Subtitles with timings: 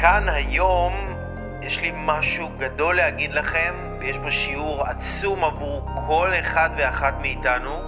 [0.00, 0.92] כאן היום
[1.62, 7.80] יש לי משהו גדול להגיד לכם, ויש פה שיעור עצום עבור כל אחד ואחת מאיתנו,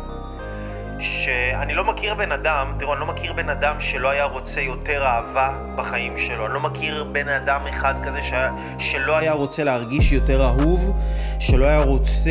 [1.01, 5.07] שאני לא מכיר בן אדם, תראו, אני לא מכיר בן אדם שלא היה רוצה יותר
[5.07, 6.47] אהבה בחיים שלו.
[6.47, 8.33] אני לא מכיר בן אדם אחד כזה ש...
[8.79, 10.93] שלא היה רוצה להרגיש יותר אהוב,
[11.39, 12.31] שלא היה רוצה...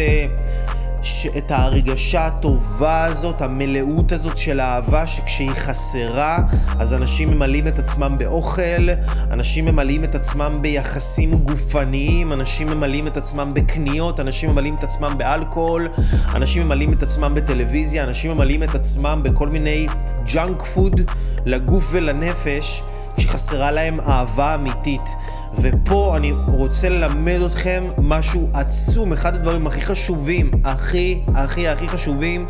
[1.38, 6.40] את ההרגשה הטובה הזאת, המלאות הזאת של אהבה, שכשהיא חסרה,
[6.80, 8.90] אז אנשים ממלאים את עצמם באוכל,
[9.32, 15.14] אנשים ממלאים את עצמם ביחסים גופניים, אנשים ממלאים את עצמם בקניות, אנשים ממלאים את עצמם
[15.18, 15.88] באלכוהול,
[16.36, 19.88] אנשים ממלאים את עצמם בטלוויזיה, אנשים ממלאים את עצמם בכל מיני
[20.34, 21.02] junk food
[21.46, 22.82] לגוף ולנפש,
[23.18, 25.10] כשחסרה להם אהבה אמיתית.
[25.56, 32.46] ופה אני רוצה ללמד אתכם משהו עצום, אחד הדברים הכי חשובים, הכי הכי הכי חשובים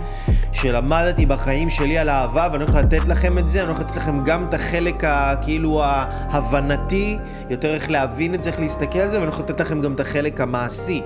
[0.52, 4.24] שלמדתי בחיים שלי על אהבה, ואני הולך לתת לכם את זה, אני הולך לתת לכם
[4.24, 7.18] גם את החלק הכאילו ההבנתי,
[7.50, 10.00] יותר איך להבין את זה, איך להסתכל על זה, ואני הולך לתת לכם גם את
[10.00, 11.02] החלק המעשי,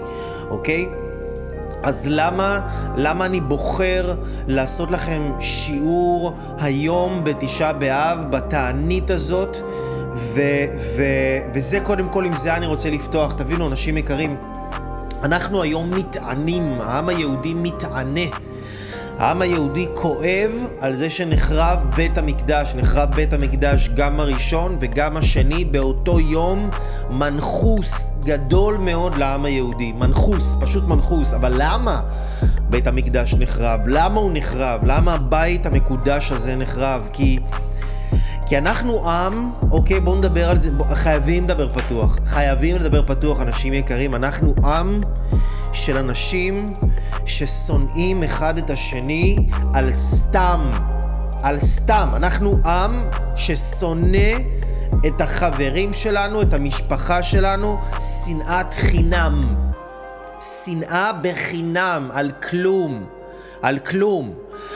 [0.49, 0.85] אוקיי?
[1.83, 2.59] אז למה,
[2.95, 4.15] למה אני בוחר
[4.47, 9.57] לעשות לכם שיעור היום בתשעה באב, בתענית הזאת?
[10.15, 10.41] ו,
[10.97, 11.03] ו,
[11.53, 13.33] וזה קודם כל, עם זה אני רוצה לפתוח.
[13.33, 14.35] תבינו, אנשים יקרים,
[15.23, 18.29] אנחנו היום מתענים, העם היהודי מתענה.
[19.19, 25.65] העם היהודי כואב על זה שנחרב בית המקדש, נחרב בית המקדש גם הראשון וגם השני
[25.65, 26.69] באותו יום,
[27.09, 32.01] מנחוס גדול מאוד לעם היהודי, מנחוס, פשוט מנחוס, אבל למה
[32.69, 33.79] בית המקדש נחרב?
[33.87, 34.79] למה הוא נחרב?
[34.83, 37.09] למה הבית המקודש הזה נחרב?
[37.13, 37.39] כי...
[38.51, 42.17] כי אנחנו עם, אוקיי, בואו נדבר על זה, בוא, חייבים לדבר פתוח.
[42.25, 44.15] חייבים לדבר פתוח, אנשים יקרים.
[44.15, 45.01] אנחנו עם
[45.73, 46.73] של אנשים
[47.25, 49.37] ששונאים אחד את השני
[49.73, 50.71] על סתם.
[51.43, 52.09] על סתם.
[52.15, 54.31] אנחנו עם ששונא
[55.07, 59.55] את החברים שלנו, את המשפחה שלנו, שנאת חינם.
[60.41, 63.20] שנאה בחינם, על כלום.
[63.61, 64.33] על כלום.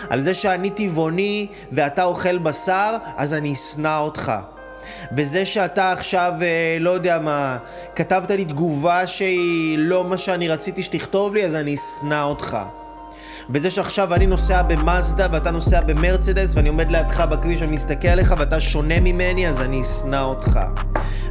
[0.10, 4.32] על זה שאני טבעוני ואתה אוכל בשר, אז אני אשנא אותך.
[5.18, 7.58] וזה שאתה עכשיו, אה, לא יודע מה,
[7.96, 12.58] כתבת לי תגובה שהיא לא מה שאני רציתי שתכתוב לי, אז אני אשנא אותך.
[13.50, 18.36] וזה שעכשיו אני נוסע במאזדה ואתה נוסע במרצדס ואני עומד לידך בכביש ואני מסתכל עליך
[18.38, 20.60] ואתה שונה ממני, אז אני אשנא אותך.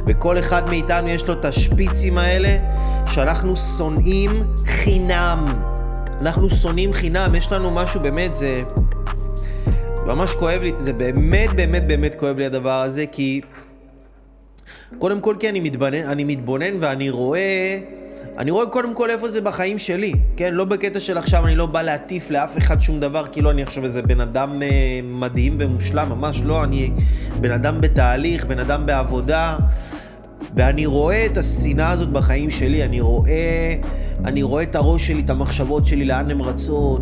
[0.07, 2.57] וכל אחד מאיתנו יש לו את השפיצים האלה
[3.07, 5.74] שאנחנו שונאים חינם.
[6.21, 8.61] אנחנו שונאים חינם, יש לנו משהו באמת, זה
[10.05, 13.41] ממש כואב לי, זה באמת באמת באמת כואב לי הדבר הזה, כי
[14.99, 17.79] קודם כל כי אני מתבונן, אני מתבונן ואני רואה,
[18.37, 20.53] אני רואה קודם כל איפה זה בחיים שלי, כן?
[20.53, 23.83] לא בקטע של עכשיו אני לא בא להטיף לאף אחד שום דבר, כאילו אני עכשיו
[23.83, 24.67] איזה בן אדם אה,
[25.03, 26.91] מדהים ומושלם, ממש לא, אני
[27.39, 29.57] בן אדם בתהליך, בן אדם בעבודה.
[30.55, 33.75] ואני רואה את השנאה הזאת בחיים שלי, אני רואה,
[34.25, 37.01] אני רואה את הראש שלי, את המחשבות שלי, לאן הן רצות,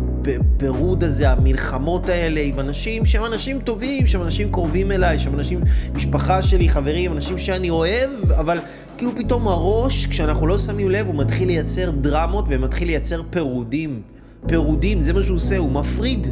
[0.56, 5.60] פירוד הזה, המלחמות האלה עם אנשים שהם אנשים טובים, שהם אנשים קרובים אליי, שהם אנשים,
[5.94, 8.58] משפחה שלי, חברים, אנשים שאני אוהב, אבל
[8.98, 14.02] כאילו פתאום הראש, כשאנחנו לא שמים לב, הוא מתחיל לייצר דרמות ומתחיל לייצר פירודים.
[14.46, 16.28] פירודים, זה מה שהוא עושה, הוא מפריד.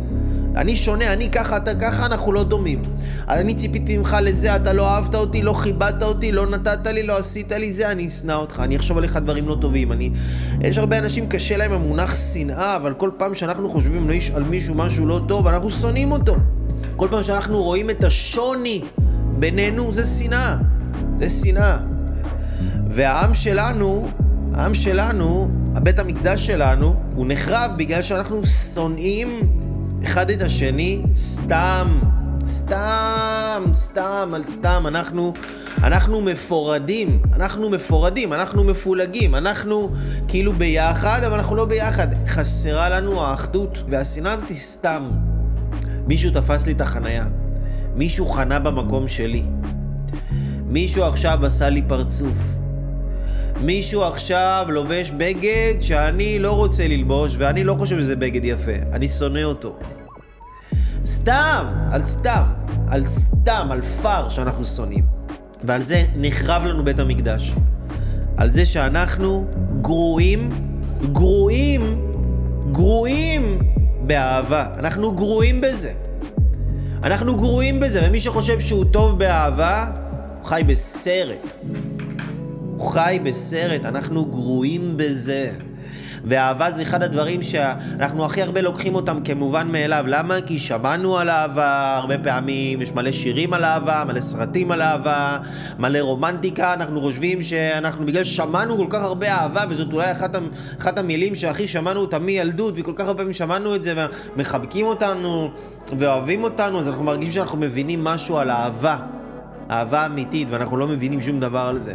[0.56, 2.82] אני שונה, אני ככה, אתה ככה, אנחנו לא דומים.
[3.28, 7.16] אני ציפיתי ממך לזה, אתה לא אהבת אותי, לא כיבדת אותי, לא נתת לי, לא
[7.16, 9.92] עשית לי זה, אני אשנא אותך, אני אחשוב עליך דברים לא טובים.
[9.92, 10.10] אני...
[10.60, 15.06] יש הרבה אנשים, קשה להם המונח שנאה, אבל כל פעם שאנחנו חושבים על מישהו משהו
[15.06, 16.36] לא טוב, אנחנו שונאים אותו.
[16.96, 18.82] כל פעם שאנחנו רואים את השוני
[19.38, 20.56] בינינו, זה שנאה.
[21.16, 21.78] זה שנאה.
[22.90, 24.08] והעם שלנו,
[24.54, 29.61] העם שלנו, הבית המקדש שלנו, הוא נחרב בגלל שאנחנו שונאים
[30.04, 32.00] אחד את השני סתם,
[32.46, 34.84] סתם, סתם על סתם.
[34.86, 35.32] אנחנו,
[35.82, 39.90] אנחנו מפורדים, אנחנו מפורדים, אנחנו מפולגים, אנחנו
[40.28, 42.06] כאילו ביחד, אבל אנחנו לא ביחד.
[42.26, 45.10] חסרה לנו האחדות, והשנאה הזאת היא סתם.
[46.06, 47.26] מישהו תפס לי את החנייה,
[47.94, 49.42] מישהו חנה במקום שלי,
[50.66, 52.38] מישהו עכשיו עשה לי פרצוף.
[53.60, 58.72] מישהו עכשיו לובש בגד שאני לא רוצה ללבוש, ואני לא חושב שזה בגד יפה.
[58.93, 59.78] אני שונא אותו.
[61.04, 62.43] סתם, על סתם,
[62.88, 65.06] על סתם, על פר שאנחנו שונאים.
[65.64, 67.54] ועל זה נחרב לנו בית המקדש.
[68.37, 69.46] על זה שאנחנו
[69.81, 70.50] גרועים,
[71.12, 72.12] גרועים,
[72.72, 73.58] גרועים
[74.06, 74.66] באהבה.
[74.78, 75.93] אנחנו גרועים בזה.
[77.02, 79.87] אנחנו גרועים בזה, ומי שחושב שהוא טוב באהבה,
[80.44, 81.56] חי בסרט.
[82.90, 85.50] חי בסרט, אנחנו גרועים בזה.
[86.25, 90.05] ואהבה זה אחד הדברים שאנחנו הכי הרבה לוקחים אותם כמובן מאליו.
[90.06, 90.40] למה?
[90.46, 95.38] כי שמענו על אהבה הרבה פעמים, יש מלא שירים על אהבה, מלא סרטים על אהבה,
[95.79, 100.37] מלא רומנטיקה, אנחנו חושבים שאנחנו, בגלל ששמענו כל כך הרבה אהבה, וזאת אולי אחת,
[100.81, 104.06] אחת המילים שהכי שמענו אותה מילדות, וכל כך הרבה פעמים שמענו את זה,
[104.37, 105.50] ומחבקים אותנו,
[105.99, 108.96] ואוהבים אותנו, אז אנחנו מרגישים שאנחנו מבינים משהו על אהבה.
[109.70, 111.94] אהבה אמיתית, ואנחנו לא מבינים שום דבר על זה.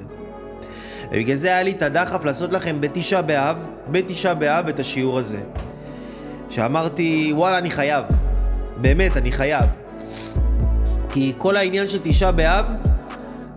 [1.11, 5.39] ובגלל זה היה לי את הדחף לעשות לכם בתשעה באב, בתשעה באב את השיעור הזה.
[6.49, 8.05] שאמרתי, וואלה, אני חייב.
[8.81, 9.65] באמת, אני חייב.
[11.11, 12.65] כי כל העניין של תשעה באב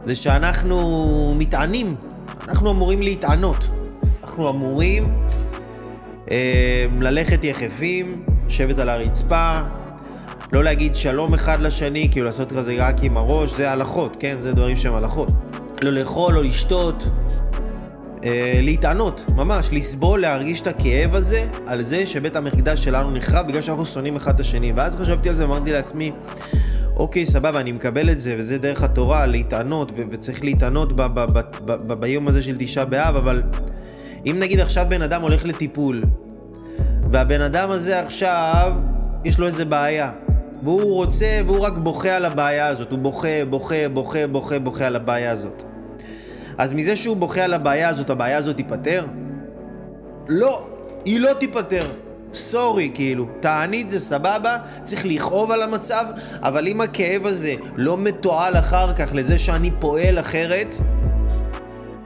[0.05, 1.95] זה שאנחנו מתענים.
[2.49, 3.69] אנחנו אמורים להתענות.
[4.23, 5.15] אנחנו אמורים
[6.31, 9.61] אה, ללכת יחפים, לשבת על הרצפה,
[10.53, 14.37] לא להגיד שלום אחד לשני, כאילו לעשות כזה רק עם הראש, זה הלכות, כן?
[14.41, 15.29] זה דברים שהם הלכות.
[15.83, 17.09] לא לאכול, לא לשתות,
[18.25, 23.63] אה, להתענות, ממש, לסבול, להרגיש את הכאב הזה על זה שבית המקדש שלנו נחרב בגלל
[23.63, 24.73] שאנחנו שונאים אחד את השני.
[24.77, 26.13] ואז חשבתי על זה ואמרתי לעצמי,
[26.97, 31.39] אוקיי, סבבה, אני מקבל את זה, וזה דרך התורה, להתענות, ו- וצריך להתענות ב- ב-
[31.39, 33.43] ב- ב- ביום הזה של תשעה באב, אבל
[34.27, 36.03] אם נגיד עכשיו בן אדם הולך לטיפול,
[37.11, 38.73] והבן אדם הזה עכשיו,
[39.25, 40.13] יש לו איזה בעיה,
[40.63, 44.97] והוא רוצה, והוא רק בוכה על הבעיה הזאת, הוא בוכה, בוכה, בוכה, בוכה, בוכה על
[44.97, 45.63] הבעיה הזאת.
[46.61, 49.07] אז מזה שהוא בוכה על הבעיה הזאת, הבעיה הזאת תיפתר?
[50.29, 50.67] לא,
[51.05, 51.87] היא לא תיפתר.
[52.35, 56.05] סורי, כאילו, תענית זה סבבה, צריך לכאוב על המצב,
[56.43, 60.75] אבל אם הכאב הזה לא מתועל אחר כך לזה שאני פועל אחרת,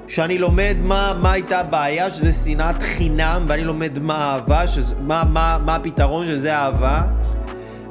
[0.08, 5.24] שאני לומד מה, מה הייתה הבעיה, שזה שנאת חינם, ואני לומד מה אהבה, שזה, מה,
[5.24, 7.02] מה, מה הפתרון שזה אהבה,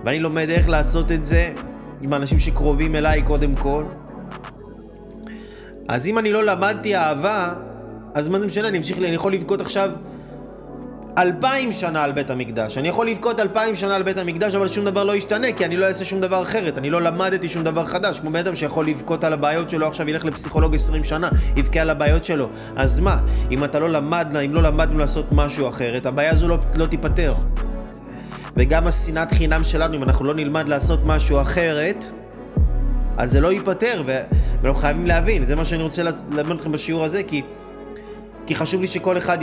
[0.03, 1.53] ואני לומד איך לעשות את זה
[2.01, 3.83] עם אנשים שקרובים אליי קודם כל.
[5.87, 7.53] אז אם אני לא למדתי אהבה,
[8.13, 9.91] אז מה זה משנה, אני אמשיך, אני יכול לבכות עכשיו
[11.17, 12.77] אלפיים שנה על בית המקדש.
[12.77, 15.77] אני יכול לבכות אלפיים שנה על בית המקדש, אבל שום דבר לא ישתנה, כי אני
[15.77, 16.77] לא אעשה שום דבר אחרת.
[16.77, 18.19] אני לא למדתי שום דבר חדש.
[18.19, 21.89] כמו בן אדם שיכול לבכות על הבעיות שלו, עכשיו ילך לפסיכולוג עשרים שנה, יבכה על
[21.89, 22.49] הבעיות שלו.
[22.75, 23.17] אז מה,
[23.51, 27.33] אם אתה לא למד, אם לא למדנו לעשות משהו אחרת, הבעיה הזו לא, לא תיפתר.
[28.57, 32.11] וגם השנאת חינם שלנו, אם אנחנו לא נלמד לעשות משהו אחרת,
[33.17, 37.23] אז זה לא ייפתר, ואנחנו חייבים להבין, זה מה שאני רוצה ללמד אתכם בשיעור הזה,
[37.23, 37.41] כי,
[38.45, 39.37] כי חשוב לי שכל אחד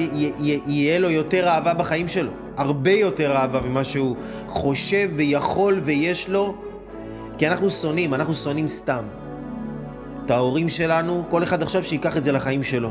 [0.66, 6.54] יהיה לו יותר אהבה בחיים שלו, הרבה יותר אהבה ממה שהוא חושב ויכול ויש לו,
[7.38, 9.04] כי אנחנו שונאים, אנחנו שונאים סתם.
[10.24, 12.90] את ההורים שלנו, כל אחד עכשיו שייקח את זה לחיים שלו.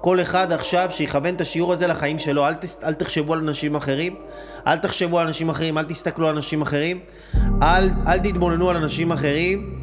[0.00, 3.74] כל אחד עכשיו שיכוון את השיעור הזה לחיים שלו, אל, תס, אל תחשבו על אנשים
[3.74, 4.14] אחרים,
[4.66, 6.98] אל תחשבו על אנשים אחרים, אל תסתכלו על אנשים אחרים,
[7.62, 9.81] אל, אל תתבוננו על אנשים אחרים,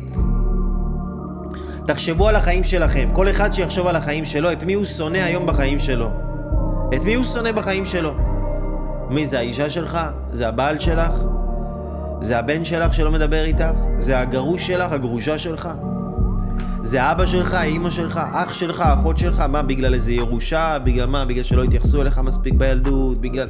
[1.89, 3.09] תחשבו על החיים שלכם.
[3.13, 6.09] כל אחד שיחשוב על החיים שלו, את מי הוא שונא היום בחיים שלו.
[6.95, 8.15] את מי הוא שונא בחיים שלו.
[9.09, 9.99] מי זה האישה שלך?
[10.31, 11.11] זה הבעל שלך?
[12.21, 13.71] זה הבן שלך שלא מדבר איתך?
[13.97, 14.91] זה הגרוש שלך?
[14.91, 15.69] הגרושה שלך?
[16.83, 19.39] זה אבא שלך, אימא שלך, אח שלך, אחות שלך?
[19.39, 20.77] מה, בגלל איזה ירושה?
[20.83, 21.25] בגלל מה?
[21.25, 23.21] בגלל שלא התייחסו אליך מספיק בילדות?
[23.21, 23.47] בגלל...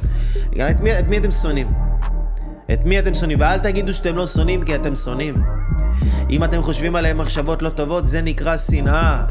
[0.50, 0.70] בגלל...
[0.70, 1.68] את, מי, את מי אתם שונאים?
[2.72, 3.40] את מי אתם שונאים?
[3.40, 5.34] ואל תגידו שאתם לא שונאים כי אתם שונאים.
[6.30, 9.24] אם אתם חושבים עליהם מחשבות לא טובות, זה נקרא שנאה.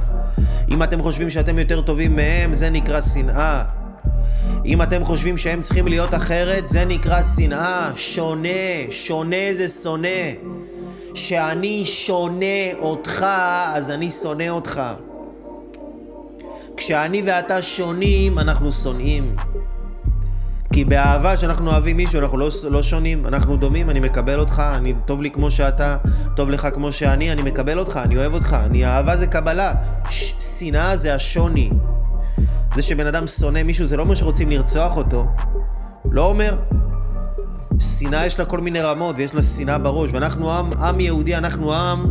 [0.69, 3.63] אם אתם חושבים שאתם יותר טובים מהם, זה נקרא שנאה.
[4.65, 7.91] אם אתם חושבים שהם צריכים להיות אחרת, זה נקרא שנאה.
[7.95, 8.49] שונה,
[8.89, 10.31] שונה זה שונא.
[11.13, 13.25] שאני שונה אותך,
[13.73, 14.81] אז אני שונא אותך.
[16.77, 19.35] כשאני ואתה שונים, אנחנו שונאים.
[20.79, 24.93] כי באהבה שאנחנו אוהבים מישהו אנחנו לא, לא שונים, אנחנו דומים, אני מקבל אותך, אני
[25.05, 25.97] טוב לי כמו שאתה,
[26.35, 29.73] טוב לך כמו שאני, אני מקבל אותך, אני אוהב אותך, אני, אהבה זה קבלה,
[30.39, 31.69] שנאה זה השוני.
[32.75, 35.27] זה שבן אדם שונא מישהו זה לא אומר שרוצים לרצוח אותו,
[36.11, 36.57] לא אומר.
[37.79, 41.73] שנאה יש לה כל מיני רמות ויש לה שנאה בראש, ואנחנו עם, עם יהודי, אנחנו
[41.73, 42.05] עם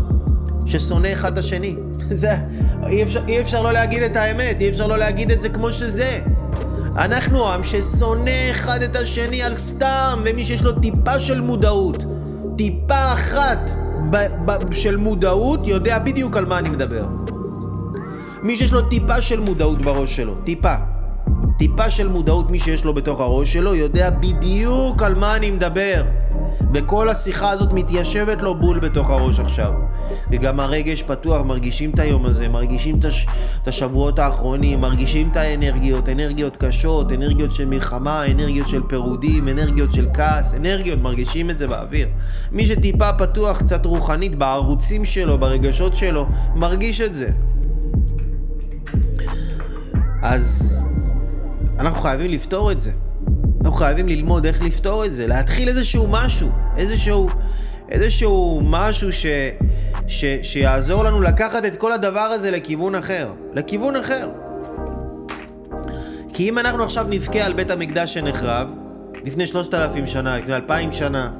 [0.66, 1.76] ששונא אחד את השני.
[2.10, 2.36] זה,
[2.86, 5.72] אי אפשר, אי אפשר לא להגיד את האמת, אי אפשר לא להגיד את זה כמו
[5.72, 6.20] שזה.
[6.96, 12.04] אנחנו עם ששונא אחד את השני על סתם, ומי שיש לו טיפה של מודעות,
[12.56, 13.70] טיפה אחת
[14.10, 17.06] ב- ב- של מודעות, יודע בדיוק על מה אני מדבר.
[18.42, 20.74] מי שיש לו טיפה של מודעות בראש שלו, טיפה.
[21.58, 26.02] טיפה של מודעות מי שיש לו בתוך הראש שלו, יודע בדיוק על מה אני מדבר.
[26.74, 29.72] וכל השיחה הזאת מתיישבת לו בול בתוך הראש עכשיו.
[30.30, 33.26] וגם הרגש פתוח, מרגישים את היום הזה, מרגישים את, הש...
[33.62, 39.92] את השבועות האחרונים, מרגישים את האנרגיות, אנרגיות קשות, אנרגיות של מלחמה, אנרגיות של פירודים, אנרגיות
[39.92, 42.08] של כעס, אנרגיות, מרגישים את זה באוויר.
[42.52, 47.30] מי שטיפה פתוח קצת רוחנית בערוצים שלו, ברגשות שלו, מרגיש את זה.
[50.22, 50.78] אז
[51.80, 52.90] אנחנו חייבים לפתור את זה.
[53.60, 57.28] אנחנו חייבים ללמוד איך לפתור את זה, להתחיל איזשהו משהו, איזשהו,
[57.88, 59.26] איזשהו משהו ש,
[60.06, 64.28] ש, שיעזור לנו לקחת את כל הדבר הזה לכיוון אחר, לכיוון אחר.
[66.32, 68.68] כי אם אנחנו עכשיו נבכה על בית המקדש שנחרב,
[69.24, 71.30] לפני שלושת אלפים שנה, לפני אלפיים שנה,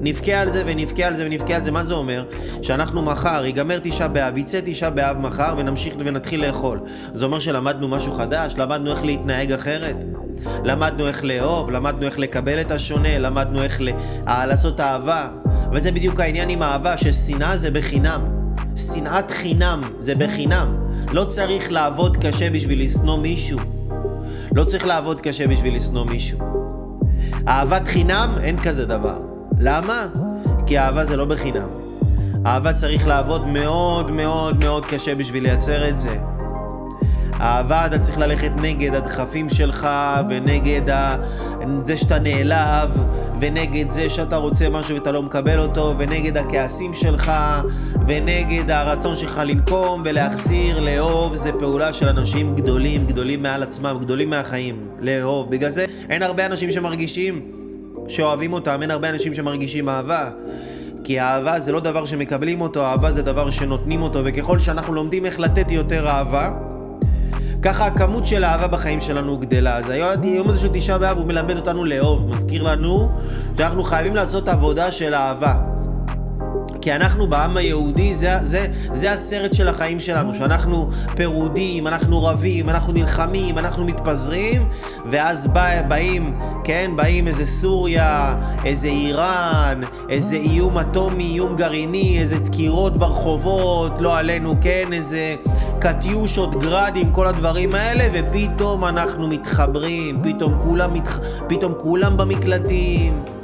[0.00, 2.24] נבכה על זה ונבכה על זה ונבכה על זה, מה זה אומר?
[2.62, 6.80] שאנחנו מחר, ייגמר תשעה באב, יצא תשעה באב מחר ונמשיך ונתחיל לאכול.
[7.14, 8.54] זה אומר שלמדנו משהו חדש?
[8.56, 10.04] למדנו איך להתנהג אחרת?
[10.64, 13.88] למדנו איך לאהוב, למדנו איך לקבל את השונה, למדנו איך ל...
[14.26, 15.28] לעשות אהבה.
[15.72, 18.20] וזה בדיוק העניין עם אהבה, ששנאה זה בחינם.
[18.76, 20.76] שנאת חינם זה בחינם.
[21.12, 23.58] לא צריך לעבוד קשה בשביל לשנוא מישהו.
[24.54, 26.38] לא צריך לעבוד קשה בשביל לשנוא מישהו.
[27.48, 29.18] אהבת חינם, אין כזה דבר.
[29.60, 30.06] למה?
[30.66, 31.68] כי אהבה זה לא בחינם.
[32.46, 36.18] אהבה צריך לעבוד מאוד מאוד מאוד קשה בשביל לייצר את זה.
[37.40, 39.88] אהבה אתה צריך ללכת נגד הדחפים שלך
[40.28, 41.16] ונגד ה...
[41.84, 42.98] זה שאתה נעלב
[43.40, 47.32] ונגד זה שאתה רוצה משהו ואתה לא מקבל אותו ונגד הכעסים שלך
[48.06, 54.30] ונגד הרצון שלך לנקום ולהחזיר, לאהוב זה פעולה של אנשים גדולים, גדולים מעל עצמם, גדולים
[54.30, 55.50] מהחיים, לאהוב.
[55.50, 57.40] בגלל זה אין הרבה אנשים שמרגישים
[58.08, 60.30] שאוהבים אותם, אין הרבה אנשים שמרגישים אהבה.
[61.04, 65.26] כי אהבה זה לא דבר שמקבלים אותו, אהבה זה דבר שנותנים אותו, וככל שאנחנו לומדים
[65.26, 66.50] איך לתת יותר אהבה,
[67.62, 69.76] ככה הכמות של האהבה בחיים שלנו גדלה.
[69.76, 73.08] אז היום הזה של תשעה באב הוא מלמד אותנו לאהוב, מזכיר לנו
[73.56, 75.75] שאנחנו חייבים לעשות עבודה של אהבה.
[76.86, 82.68] כי אנחנו בעם היהודי, זה, זה, זה הסרט של החיים שלנו, שאנחנו פירודים, אנחנו רבים,
[82.68, 84.68] אנחנו נלחמים, אנחנו מתפזרים,
[85.10, 92.38] ואז בא, באים, כן, באים איזה סוריה, איזה איראן, איזה איום אטומי, איום גרעיני, איזה
[92.38, 95.34] דקירות ברחובות, לא עלינו, כן, איזה
[95.80, 101.20] קטיושות, גראדים, כל הדברים האלה, ופתאום אנחנו מתחברים, פתאום כולם, מתח...
[101.48, 103.35] פתאום כולם במקלטים.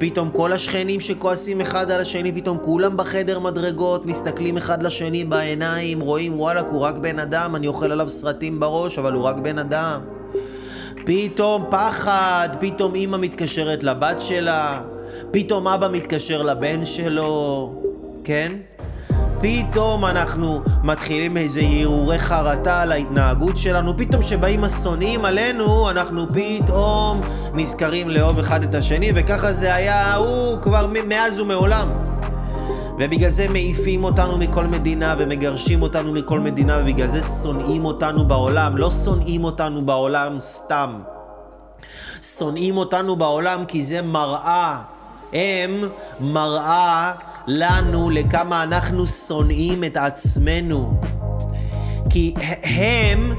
[0.00, 6.00] פתאום כל השכנים שכועסים אחד על השני, פתאום כולם בחדר מדרגות, מסתכלים אחד לשני בעיניים,
[6.00, 9.58] רואים וואלכ, הוא רק בן אדם, אני אוכל עליו סרטים בראש, אבל הוא רק בן
[9.58, 10.00] אדם.
[11.06, 14.82] פתאום פחד, פתאום אימא מתקשרת לבת שלה,
[15.30, 17.72] פתאום אבא מתקשר לבן שלו,
[18.24, 18.52] כן?
[19.40, 27.20] פתאום אנחנו מתחילים איזה הרהורי חרטה על ההתנהגות שלנו, פתאום שבאים השונאים עלינו, אנחנו פתאום
[27.54, 31.88] נזכרים לאהוב אחד את השני, וככה זה היה, הוא כבר מאז ומעולם.
[32.98, 38.76] ובגלל זה מעיפים אותנו מכל מדינה ומגרשים אותנו מכל מדינה ובגלל זה שונאים אותנו בעולם.
[38.76, 41.00] לא שונאים אותנו בעולם סתם.
[42.22, 44.78] שונאים אותנו בעולם כי זה מראה.
[45.32, 45.88] הם
[46.20, 47.12] מראה
[47.50, 51.00] לנו לכמה אנחנו שונאים את עצמנו.
[52.10, 53.32] כי הם,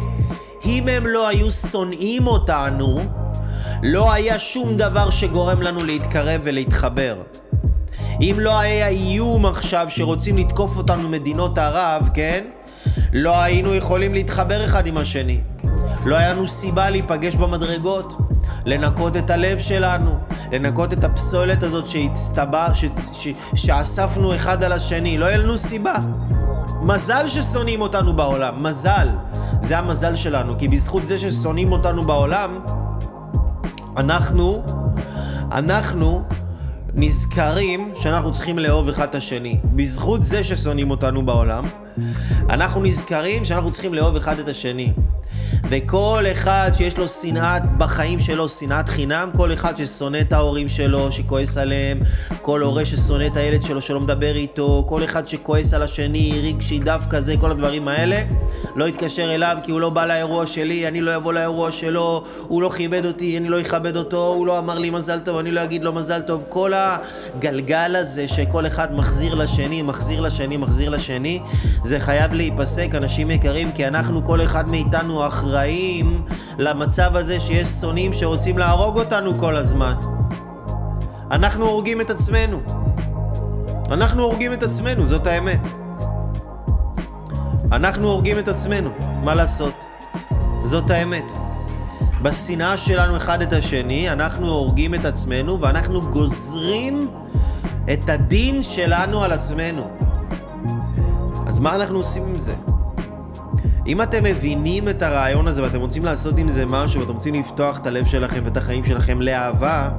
[0.65, 2.99] אם הם לא היו שונאים אותנו,
[3.83, 7.15] לא היה שום דבר שגורם לנו להתקרב ולהתחבר.
[8.21, 12.45] אם לא היה איום עכשיו שרוצים לתקוף אותנו מדינות ערב, כן?
[13.13, 15.41] לא היינו יכולים להתחבר אחד עם השני.
[16.05, 18.30] לא היה לנו סיבה להיפגש במדרגות.
[18.65, 20.19] לנקות את הלב שלנו,
[20.51, 25.95] לנקות את הפסולת הזאת שהצטבר, ש, ש, שאספנו אחד על השני, לא היה לנו סיבה.
[26.81, 29.07] מזל ששונאים אותנו בעולם, מזל.
[29.61, 32.59] זה המזל שלנו, כי בזכות זה ששונאים אותנו בעולם,
[33.97, 34.63] אנחנו,
[35.51, 36.23] אנחנו
[36.93, 39.59] נזכרים שאנחנו צריכים לאהוב אחד את השני.
[39.63, 41.63] בזכות זה ששונאים אותנו בעולם,
[42.49, 44.93] אנחנו נזכרים שאנחנו צריכים לאהוב אחד את השני.
[45.69, 51.11] וכל אחד שיש לו שנאה בחיים שלו, שנאת חינם, כל אחד ששונא את ההורים שלו,
[51.11, 51.99] שכועס עליהם,
[52.41, 56.79] כל הורה ששונא את הילד שלו שלא מדבר איתו, כל אחד שכועס על השני, רגשי
[56.79, 58.21] דווקא זה, כל הדברים האלה,
[58.75, 62.61] לא יתקשר אליו כי הוא לא בא לאירוע שלי, אני לא אבוא לאירוע שלו, הוא
[62.61, 65.63] לא כיבד אותי, אני לא אכבד אותו, הוא לא אמר לי מזל טוב, אני לא
[65.63, 66.43] אגיד לו מזל טוב.
[66.49, 71.39] כל הגלגל הזה שכל אחד מחזיר לשני, מחזיר לשני, מחזיר לשני,
[71.83, 76.25] זה חייב להיפסק, אנשים יקרים, כי אנחנו, כל אחד מאיתנו אחראים
[76.57, 79.93] למצב הזה שיש שונאים שרוצים להרוג אותנו כל הזמן.
[81.31, 82.61] אנחנו הורגים את עצמנו.
[83.91, 85.61] אנחנו הורגים את עצמנו, זאת האמת.
[87.71, 88.89] אנחנו הורגים את עצמנו,
[89.23, 89.73] מה לעשות?
[90.63, 91.31] זאת האמת.
[92.21, 97.07] בשנאה שלנו אחד את השני, אנחנו הורגים את עצמנו ואנחנו גוזרים
[97.93, 100.00] את הדין שלנו על עצמנו.
[101.51, 102.53] אז מה אנחנו עושים עם זה?
[103.87, 107.77] אם אתם מבינים את הרעיון הזה ואתם רוצים לעשות עם זה משהו ואתם רוצים לפתוח
[107.77, 109.89] את הלב שלכם ואת החיים שלכם לאהבה,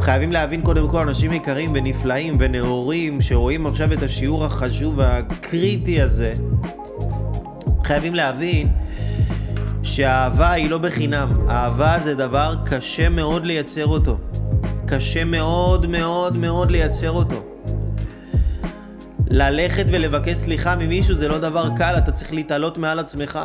[0.00, 6.34] חייבים להבין קודם כל אנשים יקרים ונפלאים ונאורים שרואים עכשיו את השיעור החשוב והקריטי הזה.
[7.84, 8.68] חייבים להבין
[9.82, 11.32] שהאהבה היא לא בחינם.
[11.48, 14.18] אהבה זה דבר קשה מאוד לייצר אותו.
[14.86, 17.49] קשה מאוד מאוד מאוד לייצר אותו.
[19.30, 23.38] ללכת ולבקש סליחה ממישהו זה לא דבר קל, אתה צריך להתעלות מעל עצמך.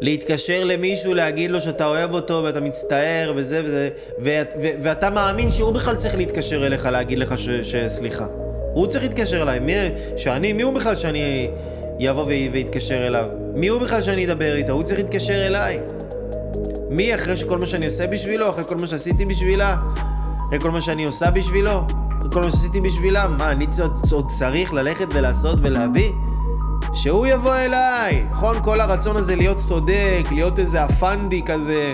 [0.00, 3.88] להתקשר למישהו, להגיד לו שאתה אוהב אותו ואתה מצטער וזה וזה,
[4.18, 8.26] ואת, ו, ואתה מאמין שהוא בכלל צריך להתקשר אליך להגיד לך ש, שסליחה.
[8.74, 9.58] הוא צריך להתקשר אליי.
[9.58, 9.72] מי,
[10.16, 11.50] שאני, מי הוא בכלל שאני
[11.98, 13.28] יבוא ויתקשר אליו?
[13.54, 14.72] מי הוא בכלל שאני אדבר איתו?
[14.72, 15.80] הוא צריך להתקשר אליי.
[16.88, 18.50] מי אחרי שכל מה שאני עושה בשבילו?
[18.50, 19.76] אחרי כל מה שעשיתי בשבילה?
[20.48, 22.03] אחרי כל מה שאני עושה בשבילו?
[22.32, 23.28] כל מה שעשיתי בשבילה?
[23.28, 23.66] מה, אני
[24.12, 26.12] עוד צריך ללכת ולעשות ולהביא?
[26.94, 28.26] שהוא יבוא אליי.
[28.30, 28.62] נכון?
[28.62, 31.92] כל הרצון הזה להיות צודק, להיות איזה אפנדי כזה,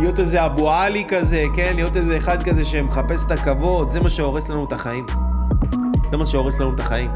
[0.00, 1.72] להיות איזה אבו עלי כזה, כן?
[1.74, 5.06] להיות איזה אחד כזה שמחפש את הכבוד, זה מה שהורס לנו את החיים.
[6.10, 7.10] זה מה שהורס לנו את החיים.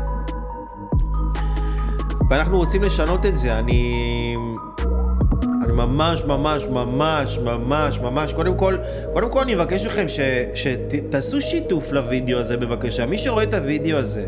[2.31, 3.59] ואנחנו רוצים לשנות את זה.
[3.59, 4.35] אני...
[5.65, 8.77] אני ממש ממש ממש ממש ממש קודם כל
[9.13, 10.07] קודם כל אני מבקש מכם
[10.55, 14.27] שתעשו שיתוף לוידאו הזה בבקשה מי שרואה את הוידאו הזה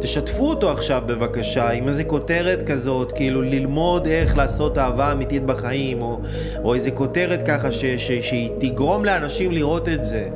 [0.00, 6.02] תשתפו אותו עכשיו בבקשה עם איזה כותרת כזאת, כאילו ללמוד איך לעשות אהבה אמיתית בחיים,
[6.02, 6.20] או,
[6.64, 10.28] או איזה כותרת ככה ש, ש, שהיא תגרום לאנשים לראות את זה.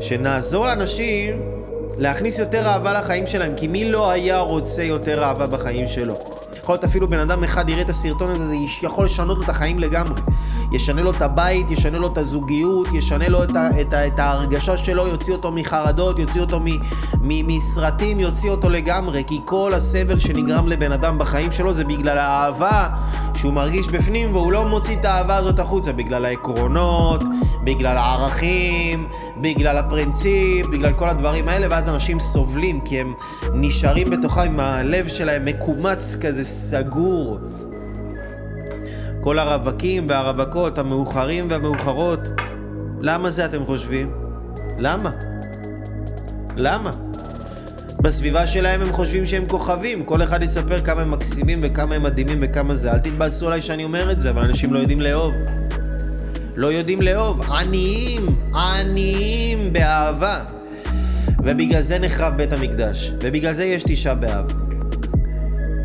[0.00, 1.42] שנעזור לאנשים
[1.98, 6.31] להכניס יותר אהבה לחיים שלהם, כי מי לא היה רוצה יותר אהבה בחיים שלו?
[6.62, 9.48] יכול להיות אפילו בן אדם אחד יראה את הסרטון הזה, זה יכול לשנות לו את
[9.48, 10.20] החיים לגמרי.
[10.72, 14.18] ישנה לו את הבית, ישנה לו את הזוגיות, ישנה לו את, ה, את, ה, את
[14.18, 16.64] ההרגשה שלו, יוציא אותו מחרדות, יוציא אותו מ,
[17.20, 22.18] מ, מסרטים, יוציא אותו לגמרי, כי כל הסבל שנגרם לבן אדם בחיים שלו זה בגלל
[22.18, 22.88] האהבה
[23.34, 27.22] שהוא מרגיש בפנים והוא לא מוציא את האהבה הזאת החוצה, בגלל העקרונות,
[27.64, 29.08] בגלל הערכים,
[29.42, 33.14] בגלל הפרינציפ, בגלל כל הדברים האלה, ואז אנשים סובלים כי הם
[33.52, 37.38] נשארים בתוכם עם הלב שלהם מקומץ כזה סגור.
[39.20, 42.20] כל הרווקים והרווקות, המאוחרים והמאוחרות.
[43.00, 44.12] למה זה אתם חושבים?
[44.78, 45.10] למה?
[46.56, 46.92] למה?
[48.02, 52.38] בסביבה שלהם הם חושבים שהם כוכבים, כל אחד יספר כמה הם מקסימים וכמה הם מדהימים
[52.42, 52.92] וכמה זה.
[52.92, 55.34] אל תתבאסו עליי שאני אומר את זה, אבל אנשים לא יודעים לאהוב.
[56.56, 57.42] לא יודעים לאהוב.
[57.42, 60.40] עניים, עניים באהבה.
[61.44, 64.46] ובגלל זה נחרב בית המקדש, ובגלל זה יש תשעה באב.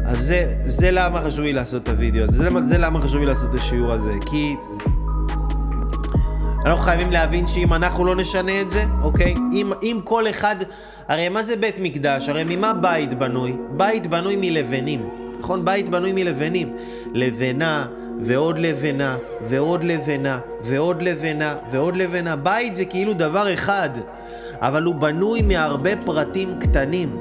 [0.05, 3.25] אז זה, זה למה חשוב לי לעשות את הוידאו הזה, זה, זה למה חשוב לי
[3.25, 4.55] לעשות את השיעור הזה, כי
[6.65, 9.35] אנחנו חייבים להבין שאם אנחנו לא נשנה את זה, אוקיי?
[9.53, 10.55] אם, אם כל אחד,
[11.07, 12.29] הרי מה זה בית מקדש?
[12.29, 13.57] הרי ממה בית בנוי?
[13.69, 15.65] בית בנוי מלבנים, נכון?
[15.65, 16.75] בית בנוי מלבנים.
[17.13, 17.85] לבנה
[18.21, 22.35] ועוד לבנה ועוד לבנה ועוד לבנה ועוד לבנה.
[22.35, 23.89] בית זה כאילו דבר אחד,
[24.61, 27.17] אבל הוא בנוי מהרבה פרטים קטנים.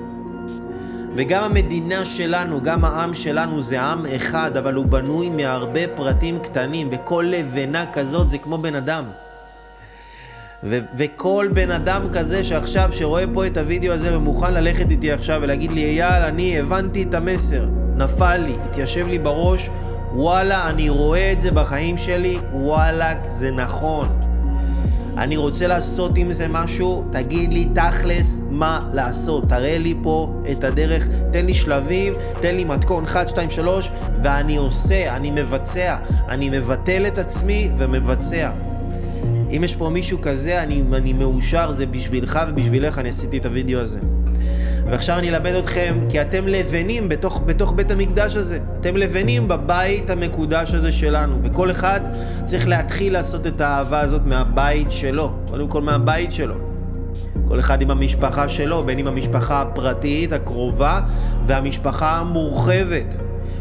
[1.16, 6.88] וגם המדינה שלנו, גם העם שלנו זה עם אחד, אבל הוא בנוי מהרבה פרטים קטנים,
[6.90, 9.04] וכל לבנה כזאת זה כמו בן אדם.
[10.64, 15.40] ו- וכל בן אדם כזה שעכשיו, שרואה פה את הוידאו הזה ומוכן ללכת איתי עכשיו
[15.42, 19.70] ולהגיד לי, אייל, אני הבנתי את המסר, נפל לי, התיישב לי בראש,
[20.16, 24.09] וואלה, אני רואה את זה בחיים שלי, וואלה, זה נכון.
[25.16, 29.48] אני רוצה לעשות עם זה משהו, תגיד לי תכלס מה לעשות.
[29.48, 33.90] תראה לי פה את הדרך, תן לי שלבים, תן לי מתכון 1, 2, 3,
[34.22, 35.96] ואני עושה, אני מבצע.
[36.29, 38.50] אני מבטל את עצמי ומבצע.
[39.57, 43.81] אם יש פה מישהו כזה, אני, אני מאושר, זה בשבילך ובשבילך אני עשיתי את הוידאו
[43.81, 44.00] הזה.
[44.90, 48.59] ועכשיו אני אלמד אתכם, כי אתם לבנים בתוך, בתוך בית המקדש הזה.
[48.81, 52.01] אתם לבנים בבית המקודש הזה שלנו, וכל אחד
[52.44, 55.33] צריך להתחיל לעשות את האהבה הזאת מהבית שלו.
[55.51, 56.55] קודם כל מהבית שלו.
[57.49, 61.01] כל אחד עם המשפחה שלו, בין עם המשפחה הפרטית, הקרובה,
[61.46, 63.16] והמשפחה המורחבת.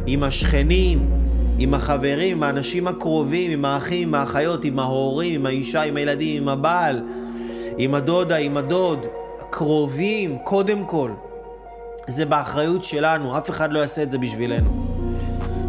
[0.05, 1.09] עם השכנים,
[1.57, 6.41] עם החברים, עם האנשים הקרובים, עם האחים, עם האחיות, עם ההורים, עם האישה, עם הילדים,
[6.41, 7.01] עם הבעל,
[7.77, 9.05] עם הדודה, עם הדוד.
[9.57, 11.11] קרובים, קודם כל.
[12.07, 14.94] זה באחריות שלנו, אף אחד לא יעשה את זה בשבילנו.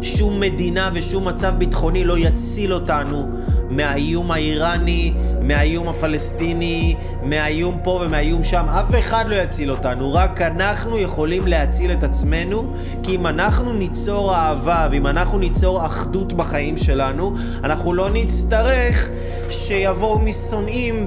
[0.01, 3.27] שום מדינה ושום מצב ביטחוני לא יציל אותנו
[3.69, 8.65] מהאיום האיראני, מהאיום הפלסטיני, מהאיום פה ומהאיום שם.
[8.69, 14.35] אף אחד לא יציל אותנו, רק אנחנו יכולים להציל את עצמנו, כי אם אנחנו ניצור
[14.35, 19.09] אהבה ואם אנחנו ניצור אחדות בחיים שלנו, אנחנו לא נצטרך
[19.49, 21.05] שיבואו משונאים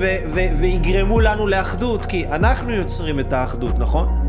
[0.56, 4.19] ויגרמו לנו לאחדות, כי אנחנו יוצרים את האחדות, נכון?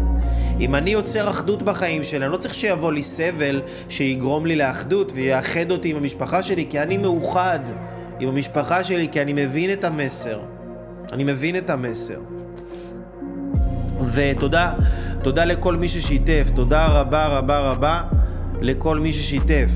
[0.61, 5.11] אם אני יוצר אחדות בחיים שלי, אני לא צריך שיבוא לי סבל שיגרום לי לאחדות
[5.15, 7.59] ויאחד אותי עם המשפחה שלי, כי אני מאוחד
[8.19, 10.39] עם המשפחה שלי, כי אני מבין את המסר.
[11.11, 12.19] אני מבין את המסר.
[14.13, 14.73] ותודה,
[15.23, 18.01] תודה לכל מי ששיתף, תודה רבה רבה רבה.
[18.61, 19.71] לכל מי ששיתף,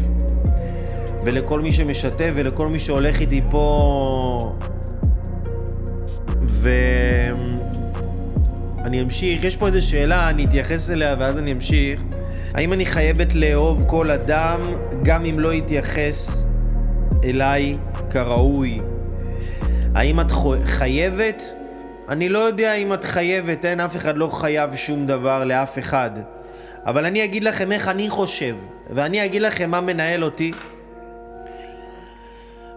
[1.25, 4.55] ולכל מי שמשתף, ולכל מי שהולך איתי פה...
[8.85, 12.01] ואני אמשיך, יש פה איזו שאלה, אני אתייחס אליה ואז אני אמשיך.
[12.53, 14.59] האם אני חייבת לאהוב כל אדם,
[15.03, 16.45] גם אם לא יתייחס
[17.23, 17.77] אליי
[18.09, 18.79] כראוי?
[19.95, 20.31] האם את
[20.65, 21.43] חייבת?
[22.09, 26.11] אני לא יודע אם את חייבת, אין אף אחד לא חייב שום דבר לאף אחד.
[26.85, 28.55] אבל אני אגיד לכם איך אני חושב,
[28.89, 30.51] ואני אגיד לכם מה מנהל אותי,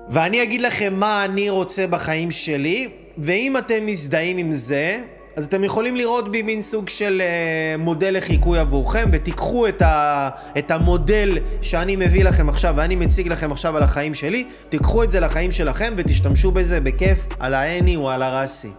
[0.09, 5.01] ואני אגיד לכם מה אני רוצה בחיים שלי, ואם אתם מזדהים עם זה,
[5.39, 10.31] אז אתם יכולים לראות בי מין סוג של uh, מודל לחיקוי עבורכם, ותיקחו את, ה,
[10.59, 15.11] את המודל שאני מביא לכם עכשיו ואני מציג לכם עכשיו על החיים שלי, תיקחו את
[15.11, 18.71] זה לחיים שלכם ותשתמשו בזה בכיף על העני או על הרסי.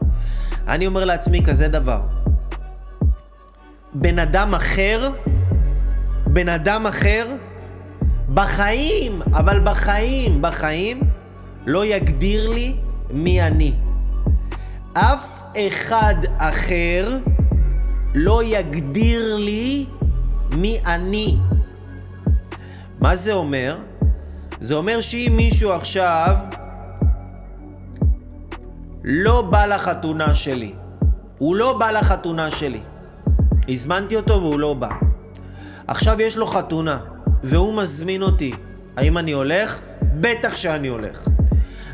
[0.68, 2.00] אני אומר לעצמי כזה דבר,
[3.94, 5.10] בן אדם אחר,
[6.28, 7.28] בן אדם אחר,
[8.34, 11.00] בחיים, אבל בחיים, בחיים,
[11.66, 12.74] לא יגדיר לי
[13.10, 13.74] מי אני.
[14.94, 17.18] אף אחד אחר
[18.16, 19.86] לא יגדיר לי
[20.52, 21.38] מי אני.
[23.02, 23.78] מה זה אומר?
[24.60, 26.36] זה אומר שאם מישהו עכשיו
[29.04, 30.74] לא בא לחתונה שלי,
[31.38, 32.82] הוא לא בא לחתונה שלי,
[33.70, 34.90] הזמנתי אותו והוא לא בא.
[35.88, 37.00] עכשיו יש לו חתונה,
[37.44, 38.54] והוא מזמין אותי.
[38.98, 39.80] האם אני הולך?
[40.20, 41.28] בטח שאני הולך.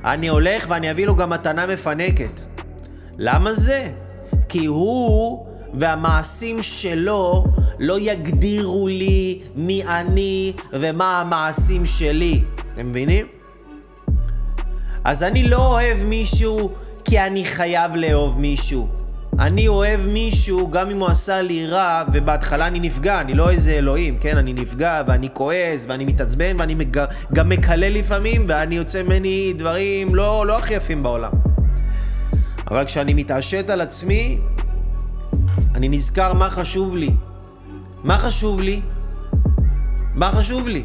[0.05, 2.54] אני הולך ואני אביא לו גם מתנה מפנקת.
[3.17, 3.91] למה זה?
[4.49, 7.45] כי הוא והמעשים שלו
[7.79, 12.43] לא יגדירו לי מי אני ומה המעשים שלי.
[12.73, 13.25] אתם מבינים?
[15.03, 16.71] אז אני לא אוהב מישהו
[17.05, 18.87] כי אני חייב לאהוב מישהו.
[19.39, 23.71] אני אוהב מישהו גם אם הוא עשה לי רע ובהתחלה אני נפגע, אני לא איזה
[23.71, 24.37] אלוהים, כן?
[24.37, 27.05] אני נפגע ואני כועס ואני מתעצבן ואני מג...
[27.33, 31.44] גם מקלל לפעמים ואני יוצא ממני דברים לא, לא הכי יפים בעולם.
[32.71, 34.39] אבל כשאני מתעשת על עצמי,
[35.75, 37.09] אני נזכר מה חשוב לי.
[38.03, 38.81] מה חשוב לי?
[40.15, 40.83] מה חשוב לי?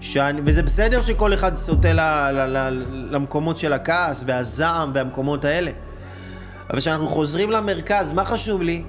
[0.00, 2.00] שאני, וזה בסדר שכל אחד סוטה ל,
[2.32, 5.70] ל, ל, למקומות של הכעס והזעם והמקומות האלה.
[6.70, 8.82] אבל כשאנחנו חוזרים למרכז, מה חשוב לי?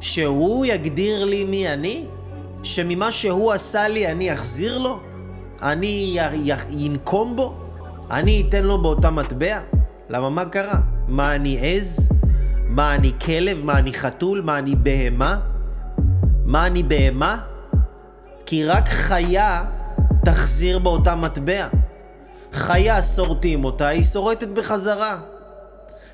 [0.00, 2.06] שהוא יגדיר לי מי אני?
[2.62, 5.00] שממה שהוא עשה לי אני אחזיר לו?
[5.62, 6.18] אני
[6.70, 7.54] ינקום בו?
[8.10, 9.60] אני אתן לו באותה מטבע?
[10.10, 10.80] למה מה קרה?
[11.08, 12.08] מה אני עז?
[12.64, 13.64] מה אני כלב?
[13.64, 14.40] מה אני חתול?
[14.40, 15.38] מה אני בהמה?
[16.44, 17.38] מה אני בהמה?
[18.46, 19.64] כי רק חיה
[20.24, 21.66] תחזיר באותה מטבע.
[22.52, 25.18] חיה שורטים אותה, היא שורטת בחזרה.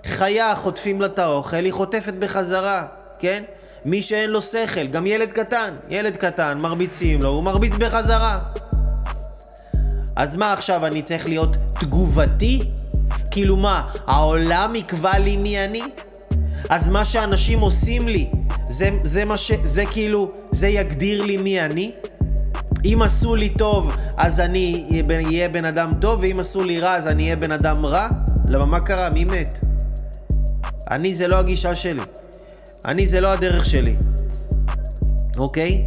[0.05, 2.87] חיה חוטפים לה את האוכל, היא חוטפת בחזרה,
[3.19, 3.43] כן?
[3.85, 8.39] מי שאין לו שכל, גם ילד קטן, ילד קטן, מרביצים לו, הוא מרביץ בחזרה.
[10.17, 12.71] אז מה עכשיו, אני צריך להיות תגובתי?
[13.37, 15.83] כאילו מה, העולם יקבע לי מי אני?
[16.69, 18.31] אז מה שאנשים עושים לי,
[18.69, 19.53] זה, זה מה ש...
[19.65, 21.93] זה כאילו, זה יגדיר לי מי אני?
[22.85, 24.89] אם עשו לי טוב, אז אני
[25.27, 28.09] אהיה בן אדם טוב, ואם עשו לי רע, אז אני אהיה בן אדם רע?
[28.49, 29.11] למה מה קרה?
[29.11, 29.61] מי מת?
[30.91, 32.03] אני זה לא הגישה שלי.
[32.85, 33.97] אני זה לא הדרך שלי.
[35.39, 35.87] אוקיי?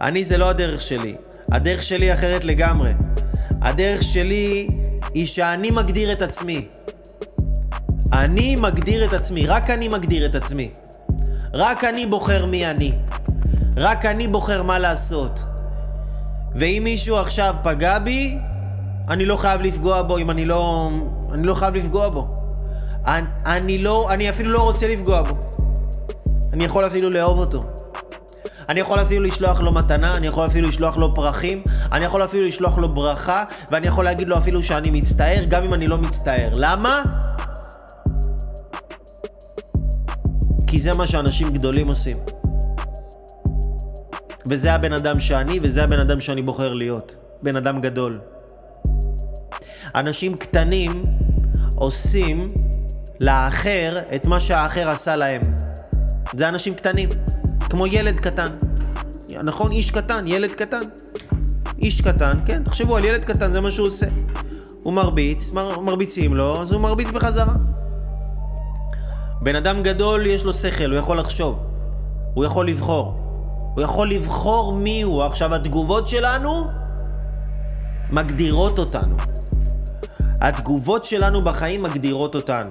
[0.00, 1.14] אני זה לא הדרך שלי.
[1.52, 2.92] הדרך שלי אחרת לגמרי.
[3.62, 4.68] הדרך שלי
[5.14, 6.68] היא שאני מגדיר את עצמי.
[8.12, 10.70] אני מגדיר את עצמי, רק אני מגדיר את עצמי.
[11.54, 12.92] רק אני בוחר מי אני.
[13.76, 15.44] רק אני בוחר מה לעשות.
[16.54, 18.38] ואם מישהו עכשיו פגע בי,
[19.08, 20.90] אני לא חייב לפגוע בו אם אני לא...
[21.32, 22.28] אני לא חייב לפגוע בו.
[23.06, 24.10] אני, אני לא...
[24.10, 25.36] אני אפילו לא רוצה לפגוע בו.
[26.52, 27.64] אני יכול אפילו לאהוב אותו.
[28.68, 32.46] אני יכול אפילו לשלוח לו מתנה, אני יכול אפילו לשלוח לו פרחים, אני יכול אפילו
[32.46, 36.48] לשלוח לו ברכה, ואני יכול להגיד לו אפילו שאני מצטער, גם אם אני לא מצטער.
[36.52, 37.02] למה?
[40.76, 42.16] כי זה מה שאנשים גדולים עושים.
[44.46, 47.16] וזה הבן אדם שאני, וזה הבן אדם שאני בוחר להיות.
[47.42, 48.20] בן אדם גדול.
[49.94, 51.02] אנשים קטנים
[51.74, 52.48] עושים
[53.20, 55.42] לאחר את מה שהאחר עשה להם.
[56.36, 57.08] זה אנשים קטנים,
[57.60, 58.48] כמו ילד קטן.
[59.28, 59.72] נכון?
[59.72, 60.82] איש קטן, ילד קטן.
[61.78, 64.06] איש קטן, כן, תחשבו על ילד קטן, זה מה שהוא עושה.
[64.82, 67.54] הוא מרביץ, מר, מרביצים לו, אז הוא מרביץ בחזרה.
[69.46, 71.58] בן אדם גדול יש לו שכל, הוא יכול לחשוב.
[72.34, 73.14] הוא יכול לבחור.
[73.74, 75.22] הוא יכול לבחור מי הוא.
[75.22, 76.66] עכשיו, התגובות שלנו
[78.10, 79.16] מגדירות אותנו.
[80.40, 82.70] התגובות שלנו בחיים מגדירות אותנו.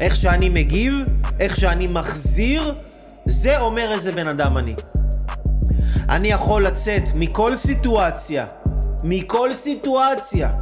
[0.00, 0.94] איך שאני מגיב,
[1.40, 2.74] איך שאני מחזיר,
[3.24, 4.74] זה אומר איזה בן אדם אני.
[6.08, 8.46] אני יכול לצאת מכל סיטואציה,
[9.04, 10.52] מכל סיטואציה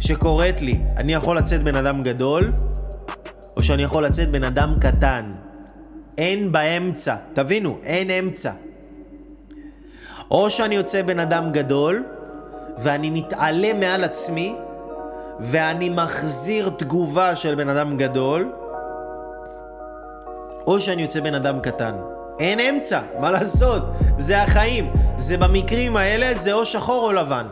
[0.00, 2.52] שקורית לי, אני יכול לצאת בן אדם גדול,
[3.58, 5.32] או שאני יכול לצאת בן אדם קטן.
[6.18, 8.52] אין באמצע, תבינו, אין אמצע.
[10.30, 12.04] או שאני יוצא בן אדם גדול,
[12.78, 14.54] ואני מתעלה מעל עצמי,
[15.40, 18.52] ואני מחזיר תגובה של בן אדם גדול,
[20.66, 21.94] או שאני יוצא בן אדם קטן.
[22.38, 23.82] אין אמצע, מה לעשות?
[24.18, 24.92] זה החיים.
[25.16, 27.46] זה במקרים האלה, זה או שחור או לבן.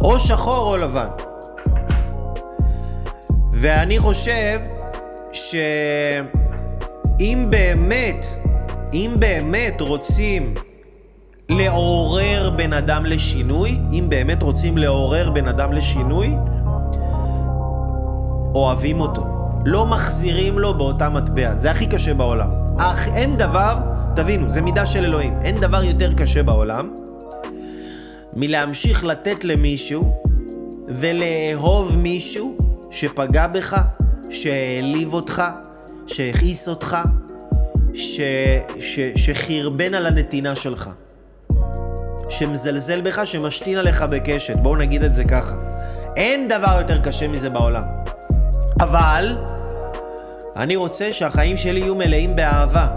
[0.00, 1.08] או שחור או לבן.
[3.60, 4.60] ואני חושב
[5.32, 5.76] שאם
[7.50, 8.26] באמת,
[8.92, 10.54] אם באמת רוצים
[11.48, 16.34] לעורר בן אדם לשינוי, אם באמת רוצים לעורר בן אדם לשינוי,
[18.54, 19.24] אוהבים אותו.
[19.64, 21.56] לא מחזירים לו באותה מטבע.
[21.56, 22.50] זה הכי קשה בעולם.
[22.78, 23.76] אך אין דבר,
[24.16, 26.94] תבינו, זה מידה של אלוהים, אין דבר יותר קשה בעולם
[28.36, 30.14] מלהמשיך לתת למישהו
[30.88, 33.82] ולאהוב מישהו שפגע בך,
[34.30, 35.42] שהעליב אותך,
[36.06, 36.96] שהכעיס אותך,
[37.94, 38.20] ש,
[38.80, 40.90] ש, שחרבן על הנתינה שלך.
[42.28, 44.56] שמזלזל בך, שמשתין עליך בקשת.
[44.56, 45.54] בואו נגיד את זה ככה.
[46.16, 47.82] אין דבר יותר קשה מזה בעולם.
[48.80, 49.36] אבל
[50.56, 52.88] אני רוצה שהחיים שלי יהיו מלאים באהבה.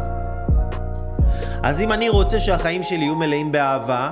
[1.64, 4.12] אז אם אני רוצה שהחיים שלי יהיו מלאים באהבה,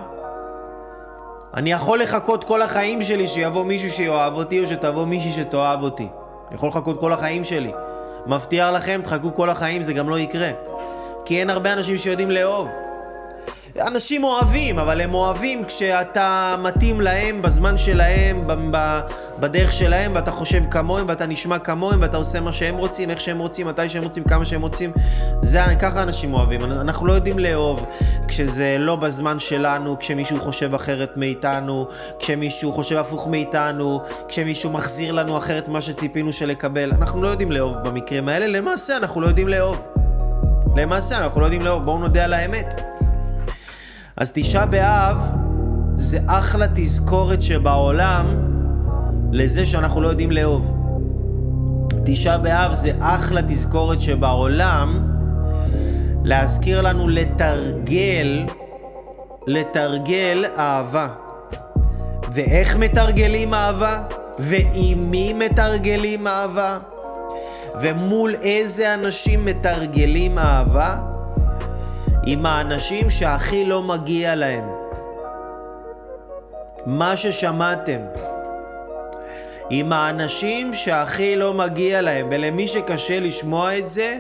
[1.54, 6.08] אני יכול לחכות כל החיים שלי שיבוא מישהו שיאהב אותי או שתבוא מישהי שתאהב אותי.
[6.48, 7.72] אני יכול לחכות כל החיים שלי.
[8.28, 10.50] מבטיח לכם, תחכו כל החיים, זה גם לא יקרה.
[11.26, 12.68] כי אין הרבה אנשים שיודעים לאהוב.
[13.82, 18.48] אנשים אוהבים, אבל הם אוהבים כשאתה מתאים להם בזמן שלהם,
[19.40, 23.40] בדרך שלהם, ואתה חושב כמוהם, ואתה נשמע כמוהם, ואתה עושה מה שהם רוצים, איך שהם
[23.40, 24.92] רוצים, מתי שהם רוצים, כמה שהם רוצים.
[25.42, 26.64] זה, ככה אנשים אוהבים.
[26.64, 27.86] אנחנו לא יודעים לאהוב
[28.28, 31.88] כשזה לא בזמן שלנו, כשמישהו חושב אחרת מאיתנו,
[32.20, 36.92] כשמישהו חושב הפוך מאיתנו, כשמישהו מחזיר לנו אחרת ממה שציפינו שלקבל.
[36.92, 39.88] אנחנו לא יודעים לאהוב במקרים האלה, למעשה אנחנו לא יודעים לאהוב.
[40.76, 42.97] למעשה אנחנו לא יודעים לאהוב, בואו נודה על האמת.
[44.18, 45.18] אז תשעה באב
[45.96, 48.26] זה אחלה תזכורת שבעולם
[49.32, 50.74] לזה שאנחנו לא יודעים לאהוב.
[52.06, 55.12] תשעה באב זה אחלה תזכורת שבעולם
[56.24, 58.46] להזכיר לנו לתרגל,
[59.48, 61.08] לתרגל אהבה.
[62.32, 64.04] ואיך מתרגלים אהבה?
[64.40, 66.78] ועם מי מתרגלים אהבה?
[67.82, 71.17] ומול איזה אנשים מתרגלים אהבה?
[72.30, 74.64] עם האנשים שהכי לא מגיע להם.
[76.86, 78.00] מה ששמעתם.
[79.70, 84.20] עם האנשים שהכי לא מגיע להם, ולמי שקשה לשמוע את זה,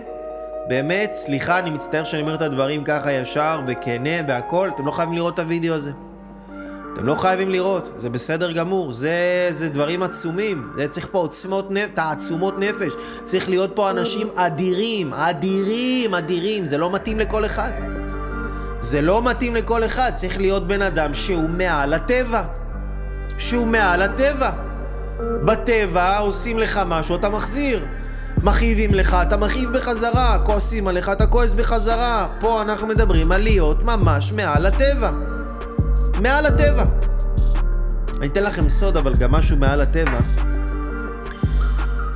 [0.67, 5.15] באמת, סליחה, אני מצטער שאני אומר את הדברים ככה ישר וכנה והכל, אתם לא חייבים
[5.15, 5.91] לראות את הוידאו הזה.
[6.93, 11.71] אתם לא חייבים לראות, זה בסדר גמור, זה, זה דברים עצומים, זה צריך פה עוצמות
[11.71, 12.93] נפש, תעצומות נפש,
[13.23, 17.96] צריך להיות פה אנשים אדירים, אדירים, אדירים, זה לא מתאים לכל אחד.
[18.79, 22.43] זה לא מתאים לכל אחד, צריך להיות בן אדם שהוא מעל הטבע.
[23.37, 24.51] שהוא מעל הטבע.
[25.45, 27.85] בטבע עושים לך משהו, אתה מחזיר.
[28.43, 30.39] מכאיבים לך, אתה מכאיב בחזרה.
[30.43, 32.27] כועסים עליך, אתה כועס בחזרה.
[32.39, 35.11] פה אנחנו מדברים על להיות ממש מעל הטבע.
[36.21, 36.83] מעל הטבע.
[38.17, 40.19] אני אתן לכם סוד, אבל גם משהו מעל הטבע.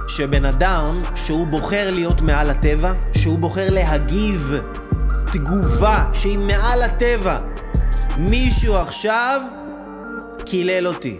[0.07, 4.53] שבן אדם שהוא בוחר להיות מעל הטבע, שהוא בוחר להגיב
[5.31, 7.39] תגובה שהיא מעל הטבע.
[8.17, 9.41] מישהו עכשיו
[10.45, 11.17] קילל אותי.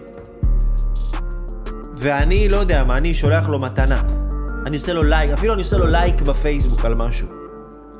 [1.97, 4.02] ואני לא יודע מה, אני שולח לו מתנה.
[4.65, 7.28] אני עושה לו לייק, אפילו אני עושה לו לייק בפייסבוק על משהו.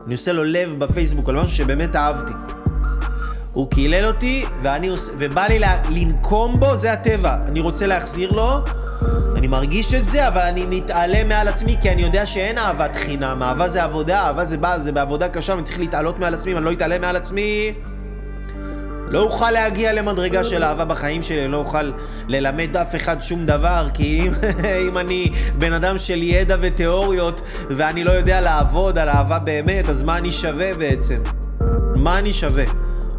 [0.06, 2.34] אני עושה לו לב בפייסבוק על משהו שבאמת אהבתי.
[3.54, 5.10] הוא קילל אותי, ואני עוש...
[5.18, 5.60] ובא לי.
[5.90, 7.36] לנקום בו, זה הטבע.
[7.48, 8.50] אני רוצה להחזיר לו,
[9.36, 13.44] אני מרגיש את זה, אבל אני מתעלה מעל עצמי, כי אני יודע שאין אהבת חינם.
[13.44, 16.58] אהבה זה עבודה, אהבה זה בא, זה בעבודה קשה, אני צריך להתעלות מעל עצמי, אם
[16.58, 17.74] אני לא אתעלה מעל עצמי...
[19.08, 21.92] לא אוכל להגיע למדרגה של אהבה בחיים שלי, לא אוכל
[22.28, 24.34] ללמד אף אחד שום דבר, כי אם,
[24.90, 30.04] אם אני בן אדם של ידע ותיאוריות ואני לא יודע לעבוד על אהבה באמת, אז
[30.04, 31.18] מה אני שווה בעצם?
[31.96, 32.64] מה אני שווה?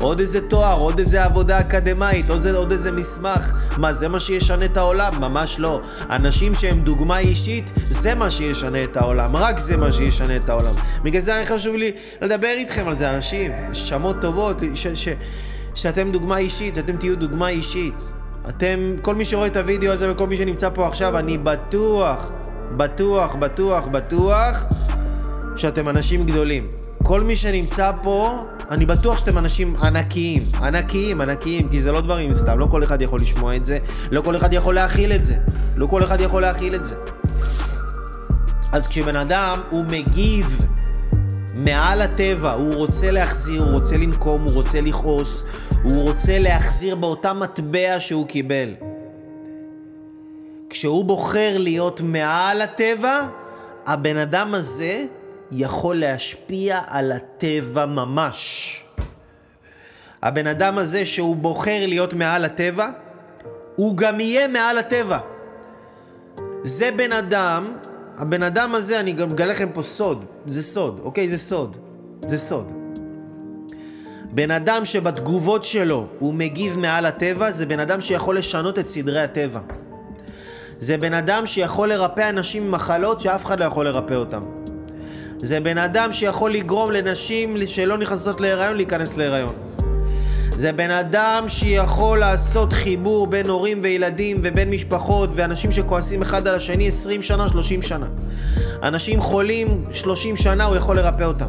[0.03, 3.53] עוד איזה תואר, עוד איזה עבודה אקדמאית, עוד, עוד איזה מסמך.
[3.77, 5.21] מה, זה מה שישנה את העולם?
[5.21, 5.81] ממש לא.
[6.11, 9.37] אנשים שהם דוגמה אישית, זה מה שישנה את העולם.
[9.37, 10.75] רק זה מה שישנה את העולם.
[11.03, 13.53] בגלל זה היה חשוב לי לדבר איתכם על זה, אנשים.
[13.73, 15.09] שמות טובות, ש, ש,
[15.75, 18.13] שאתם דוגמה אישית, שאתם תהיו דוגמה אישית.
[18.49, 22.31] אתם, כל מי שרואה את הוידאו הזה וכל מי שנמצא פה עכשיו, אני בטוח,
[22.77, 24.67] בטוח, בטוח, בטוח,
[25.57, 26.82] שאתם אנשים גדולים.
[27.03, 32.35] כל מי שנמצא פה, אני בטוח שאתם אנשים ענקיים, ענקיים, ענקיים, כי זה לא דברים
[32.35, 33.79] סתם, לא כל אחד יכול לשמוע את זה,
[34.11, 35.35] לא כל אחד יכול להכיל את זה,
[35.77, 36.95] לא כל אחד יכול להכיל את זה.
[38.73, 40.61] אז כשבן אדם הוא מגיב
[41.55, 45.45] מעל הטבע, הוא רוצה להחזיר, הוא רוצה לנקום, הוא רוצה לכעוס,
[45.83, 48.75] הוא רוצה להחזיר באותה מטבע שהוא קיבל.
[50.71, 53.27] כשהוא בוחר להיות מעל הטבע,
[53.87, 55.05] הבן אדם הזה
[55.53, 58.79] יכול להשפיע על הטבע ממש.
[60.23, 62.91] הבן אדם הזה שהוא בוחר להיות מעל הטבע,
[63.77, 65.19] הוא גם יהיה מעל הטבע.
[66.63, 67.73] זה בן אדם,
[68.19, 71.29] הבן אדם הזה, אני גם אגלה לכם פה סוד, זה סוד, אוקיי?
[71.29, 71.77] זה סוד,
[72.27, 72.73] זה סוד.
[74.33, 79.21] בן אדם שבתגובות שלו הוא מגיב מעל הטבע, זה בן אדם שיכול לשנות את סדרי
[79.21, 79.61] הטבע.
[80.79, 84.62] זה בן אדם שיכול לרפא אנשים ממחלות שאף אחד לא יכול לרפא אותם.
[85.43, 89.55] זה בן אדם שיכול לגרום לנשים שלא נכנסות להיריון להיכנס להיריון.
[90.57, 96.55] זה בן אדם שיכול לעשות חיבור בין הורים וילדים ובין משפחות ואנשים שכועסים אחד על
[96.55, 98.07] השני 20 שנה, 30 שנה.
[98.83, 101.49] אנשים חולים 30 שנה, הוא יכול לרפא אותם.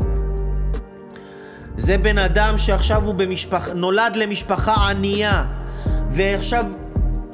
[1.77, 3.69] זה בן אדם שעכשיו הוא במשפח...
[3.75, 5.45] נולד למשפחה ענייה
[6.11, 6.65] ועכשיו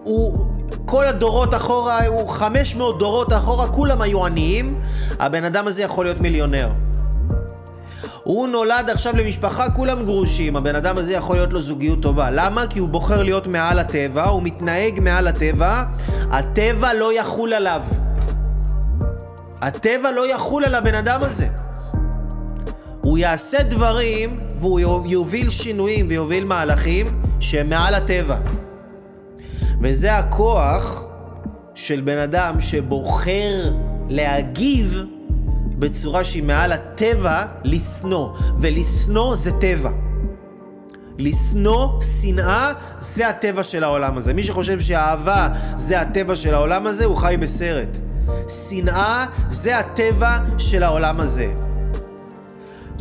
[0.03, 0.48] הוא
[0.89, 4.75] כל הדורות אחורה, הוא 500 דורות אחורה, כולם היו עניים,
[5.19, 6.69] הבן אדם הזה יכול להיות מיליונר.
[8.23, 12.29] הוא נולד עכשיו למשפחה, כולם גרושים, הבן אדם הזה יכול להיות לו זוגיות טובה.
[12.31, 12.67] למה?
[12.67, 15.83] כי הוא בוחר להיות מעל הטבע, הוא מתנהג מעל הטבע,
[16.31, 17.81] הטבע לא יחול עליו.
[19.61, 21.47] הטבע לא יחול על הבן אדם הזה.
[23.01, 28.37] הוא יעשה דברים והוא יוביל שינויים ויוביל מהלכים שהם מעל הטבע.
[29.81, 31.05] וזה הכוח
[31.75, 33.73] של בן אדם שבוחר
[34.09, 35.03] להגיב
[35.79, 39.89] בצורה שהיא מעל הטבע לשנוא, ולשנוא זה טבע.
[41.17, 44.33] לשנוא, שנאה, זה הטבע של העולם הזה.
[44.33, 47.97] מי שחושב שאהבה זה הטבע של העולם הזה, הוא חי בסרט.
[48.69, 51.53] שנאה זה הטבע של העולם הזה.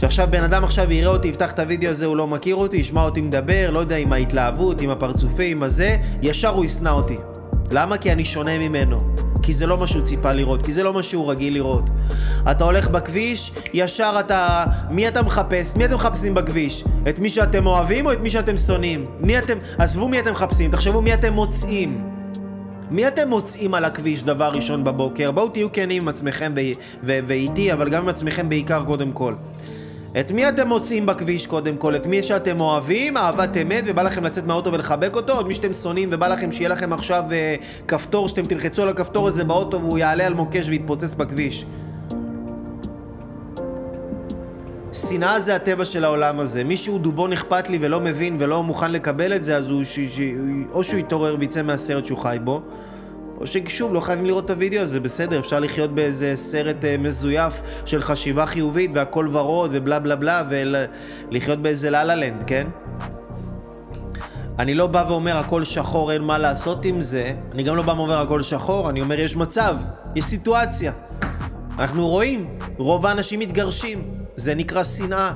[0.01, 3.03] שעכשיו בן אדם עכשיו יראה אותי, יפתח את הוידאו הזה, הוא לא מכיר אותי, ישמע
[3.03, 7.17] אותי מדבר, לא יודע, עם ההתלהבות, עם הפרצופים, עם הזה, ישר הוא ישנא אותי.
[7.71, 7.99] למה?
[7.99, 9.01] כי אני שונה ממנו.
[9.43, 11.91] כי זה לא מה שהוא ציפה לראות, כי זה לא מה שהוא רגיל לראות.
[12.51, 14.65] אתה הולך בכביש, ישר אתה...
[14.91, 15.77] מי אתה מחפש?
[15.77, 16.85] מי אתם מחפשים בכביש?
[17.09, 19.05] את מי שאתם אוהבים או את מי שאתם שונאים?
[19.21, 19.59] מי אתם...
[19.79, 22.05] עזבו מי אתם מחפשים, תחשבו מי אתם מוצאים.
[22.91, 25.31] מי אתם מוצאים על הכביש דבר ראשון בבוקר?
[25.31, 26.53] בואו תהיו כנים עם עצמכם
[27.03, 29.35] ואיתי, אבל גם עם עצמכם בעיקר קודם כל.
[30.21, 31.97] את מי אתם מוצאים בכביש קודם כל?
[31.97, 35.33] את מי שאתם אוהבים, אהבת אמת, ובא לכם לצאת מהאוטו ולחבק אותו?
[35.33, 38.89] או את מי שאתם שונאים ובא לכם שיהיה לכם עכשיו uh, כפתור שאתם תלחצו על
[38.89, 41.65] הכפתור הזה באוטו והוא יעלה על מוקש ויתפוצץ בכביש?
[44.93, 46.65] שנאה זה הטבע של העולם הזה.
[46.65, 50.01] מישהו דובון אכפת לי ולא מבין ולא מוכן לקבל את זה, אז הוא ש...
[50.01, 50.21] ש...
[50.73, 52.63] או שהוא יתעורר ויצא מהסרט שהוא חי בו,
[53.41, 57.61] או ששוב, לא חייבים לראות את הוידאו הזה, בסדר, אפשר לחיות באיזה סרט אה, מזויף
[57.85, 60.43] של חשיבה חיובית והכל ורוד ובלה בלה בלה
[61.31, 62.67] ולחיות באיזה לה לה לנד, כן?
[64.59, 67.93] אני לא בא ואומר הכל שחור, אין מה לעשות עם זה, אני גם לא בא
[67.93, 69.77] ואומר הכל שחור, אני אומר יש מצב,
[70.17, 70.93] יש סיטואציה.
[71.79, 75.33] אנחנו רואים, רוב האנשים מתגרשים, זה נקרא שנאה.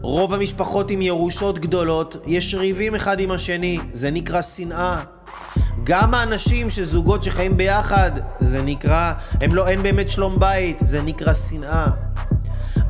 [0.00, 5.02] רוב המשפחות עם ירושות גדולות, יש ריבים אחד עם השני, זה נקרא שנאה.
[5.84, 8.10] גם האנשים שזוגות שחיים ביחד,
[8.40, 11.86] זה נקרא, הם לא, אין באמת שלום בית, זה נקרא שנאה.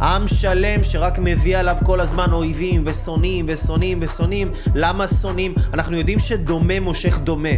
[0.00, 4.50] עם שלם שרק מביא עליו כל הזמן אויבים ושונאים ושונאים ושונאים.
[4.74, 5.54] למה שונאים?
[5.74, 7.48] אנחנו יודעים שדומה מושך דומה.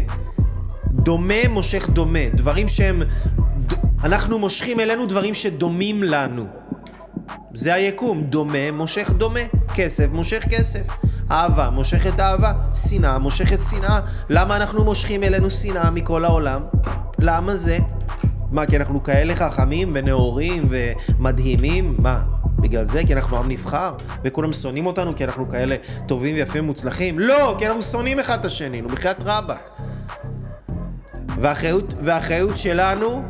[0.90, 2.18] דומה מושך דומה.
[2.34, 3.02] דברים שהם...
[4.04, 6.46] אנחנו מושכים אלינו דברים שדומים לנו.
[7.54, 8.22] זה היקום.
[8.22, 9.40] דומה מושך דומה.
[9.74, 10.82] כסף מושך כסף.
[11.30, 14.00] אהבה מושכת אהבה, שנאה מושכת שנאה.
[14.28, 16.62] למה אנחנו מושכים אלינו שנאה מכל העולם?
[17.18, 17.78] למה זה?
[18.50, 21.96] מה, כי אנחנו כאלה חכמים ונאורים ומדהימים?
[21.98, 22.20] מה,
[22.58, 23.00] בגלל זה?
[23.06, 23.94] כי אנחנו עם נבחר?
[24.24, 25.76] וכולם שונאים אותנו כי אנחנו כאלה
[26.08, 27.18] טובים ויפים ומוצלחים?
[27.18, 29.70] לא, כי אנחנו שונאים אחד את השני, נו, בחייאת רבאק.
[31.40, 33.22] והאחריות, והאחריות שלנו,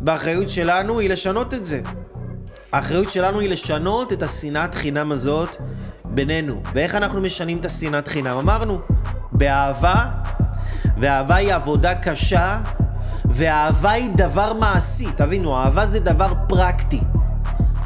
[0.00, 1.80] והאחריות שלנו היא לשנות את זה.
[2.72, 5.56] האחריות שלנו היא לשנות את השנאת חינם הזאת
[6.14, 6.62] בינינו.
[6.74, 8.36] ואיך אנחנו משנים את השנאת חינם?
[8.36, 8.78] אמרנו,
[9.32, 10.06] באהבה,
[11.00, 12.60] ואהבה היא עבודה קשה,
[13.24, 15.06] ואהבה היא דבר מעשי.
[15.16, 17.00] תבינו, אהבה זה דבר פרקטי.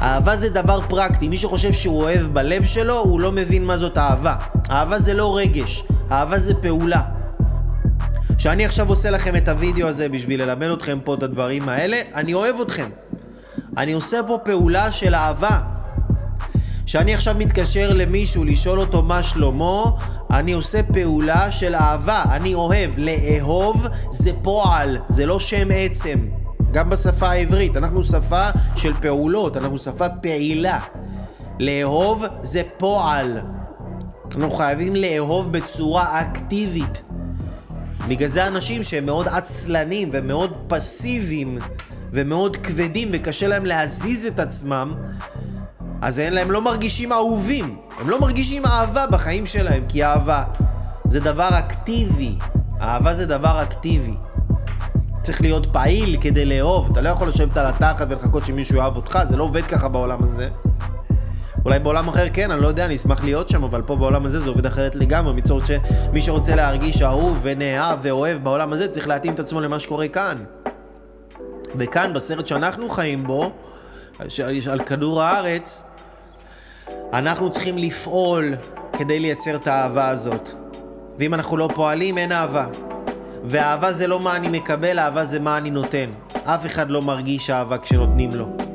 [0.01, 1.27] אהבה זה דבר פרקטי.
[1.27, 4.35] מי שחושב שהוא אוהב בלב שלו, הוא לא מבין מה זאת אהבה.
[4.71, 7.01] אהבה זה לא רגש, אהבה זה פעולה.
[8.37, 12.33] כשאני עכשיו עושה לכם את הוידאו הזה בשביל ללמד אתכם פה את הדברים האלה, אני
[12.33, 12.89] אוהב אתכם.
[13.77, 15.76] אני עושה פה פעולה של אהבה.
[16.87, 19.83] כשאני עכשיו מתקשר למישהו לשאול אותו מה שלמה,
[20.31, 22.91] אני עושה פעולה של אהבה, אני אוהב.
[22.97, 26.19] לאהוב זה פועל, זה לא שם עצם.
[26.71, 30.79] גם בשפה העברית, אנחנו שפה של פעולות, אנחנו שפה פעילה.
[31.59, 33.39] לאהוב זה פועל.
[34.35, 37.01] אנחנו חייבים לאהוב בצורה אקטיבית.
[38.07, 41.57] בגלל זה אנשים שהם מאוד עצלנים ומאוד פסיביים
[42.11, 44.93] ומאוד כבדים וקשה להם להזיז את עצמם,
[46.01, 47.77] אז אין להם, לא מרגישים אהובים.
[47.99, 50.43] הם לא מרגישים אהבה בחיים שלהם, כי אהבה
[51.09, 52.35] זה דבר אקטיבי.
[52.81, 54.13] אהבה זה דבר אקטיבי.
[55.21, 56.89] צריך להיות פעיל כדי לאהוב.
[56.91, 60.23] אתה לא יכול לשבת על התחת ולחכות שמישהו יאהב אותך, זה לא עובד ככה בעולם
[60.23, 60.49] הזה.
[61.65, 64.39] אולי בעולם אחר כן, אני לא יודע, אני אשמח להיות שם, אבל פה בעולם הזה
[64.39, 65.33] זה עובד אחרת לגמרי.
[65.33, 70.07] מצורת שמי שרוצה להרגיש אהוב ונאהב ואוהב בעולם הזה, צריך להתאים את עצמו למה שקורה
[70.07, 70.37] כאן.
[71.75, 73.51] וכאן, בסרט שאנחנו חיים בו,
[74.69, 75.83] על כדור הארץ,
[77.13, 78.53] אנחנו צריכים לפעול
[78.93, 80.49] כדי לייצר את האהבה הזאת.
[81.19, 82.65] ואם אנחנו לא פועלים, אין אהבה.
[83.43, 86.09] ואהבה זה לא מה אני מקבל, אהבה זה מה אני נותן.
[86.43, 88.66] אף אחד לא מרגיש אהבה כשנותנים לו.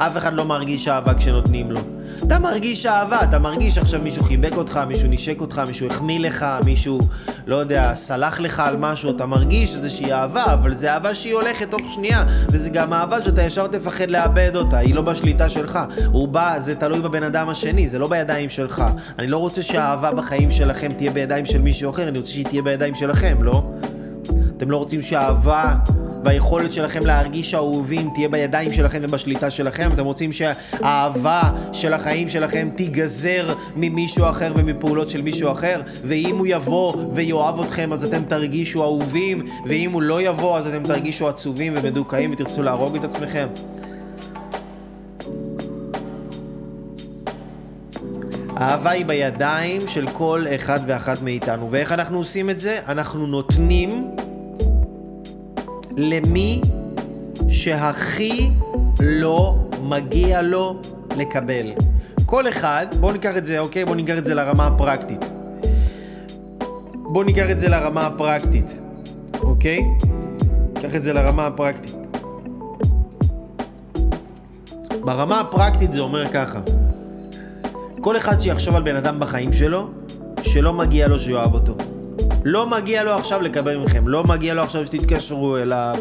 [0.00, 1.80] אף אחד לא מרגיש אהבה כשנותנים לו.
[2.26, 6.46] אתה מרגיש אהבה, אתה מרגיש עכשיו מישהו חיבק אותך, מישהו נשק אותך, מישהו החמיא לך,
[6.64, 7.00] מישהו,
[7.46, 11.70] לא יודע, סלח לך על משהו, אתה מרגיש איזושהי אהבה, אבל זה אהבה שהיא הולכת
[11.70, 15.78] תוך שנייה, וזה גם אהבה שאתה ישר תפחד לאבד אותה, היא לא בשליטה שלך.
[16.06, 18.82] הוא בא, זה תלוי בבן אדם השני, זה לא בידיים שלך.
[19.18, 22.62] אני לא רוצה שהאהבה בחיים שלכם תהיה בידיים של מישהו אחר, אני רוצה שהיא תהיה
[22.62, 23.62] בידיים שלכם, לא?
[24.56, 25.74] אתם לא רוצים שהאהבה
[26.28, 29.90] והיכולת שלכם להרגיש אהובים תהיה בידיים שלכם ובשליטה שלכם.
[29.92, 36.46] אתם רוצים שהאהבה של החיים שלכם תיגזר ממישהו אחר ומפעולות של מישהו אחר, ואם הוא
[36.46, 41.72] יבוא ויאהב אתכם אז אתם תרגישו אהובים, ואם הוא לא יבוא אז אתם תרגישו עצובים
[41.76, 43.46] ומדוכאים ותרצו להרוג את עצמכם.
[48.56, 51.68] האהבה היא בידיים של כל אחד ואחת מאיתנו.
[51.70, 52.78] ואיך אנחנו עושים את זה?
[52.88, 54.10] אנחנו נותנים
[55.98, 56.60] למי
[57.48, 58.50] שהכי
[59.00, 60.80] לא מגיע לו
[61.16, 61.72] לקבל.
[62.26, 63.84] כל אחד, בואו ניקח את זה, אוקיי?
[63.84, 65.32] בואו ניקח את זה לרמה הפרקטית.
[66.94, 68.78] בואו ניקח את זה לרמה הפרקטית,
[69.40, 69.80] אוקיי?
[70.76, 71.94] ניקח את זה לרמה הפרקטית.
[75.04, 76.60] ברמה הפרקטית זה אומר ככה,
[78.00, 79.90] כל אחד שיחשוב על בן אדם בחיים שלו,
[80.42, 81.74] שלא מגיע לו שיאהב אותו.
[82.50, 85.96] לא מגיע לו עכשיו לקבל מכם, לא מגיע לו עכשיו שתתקשרו אליו,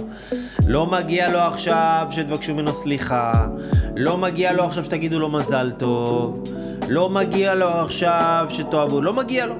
[0.67, 3.47] לא מגיע לו עכשיו שתבקשו ממנו סליחה,
[3.95, 6.43] לא מגיע לו עכשיו שתגידו לו מזל טוב,
[6.87, 9.55] לא מגיע לו עכשיו שתאהבו, לא מגיע לו.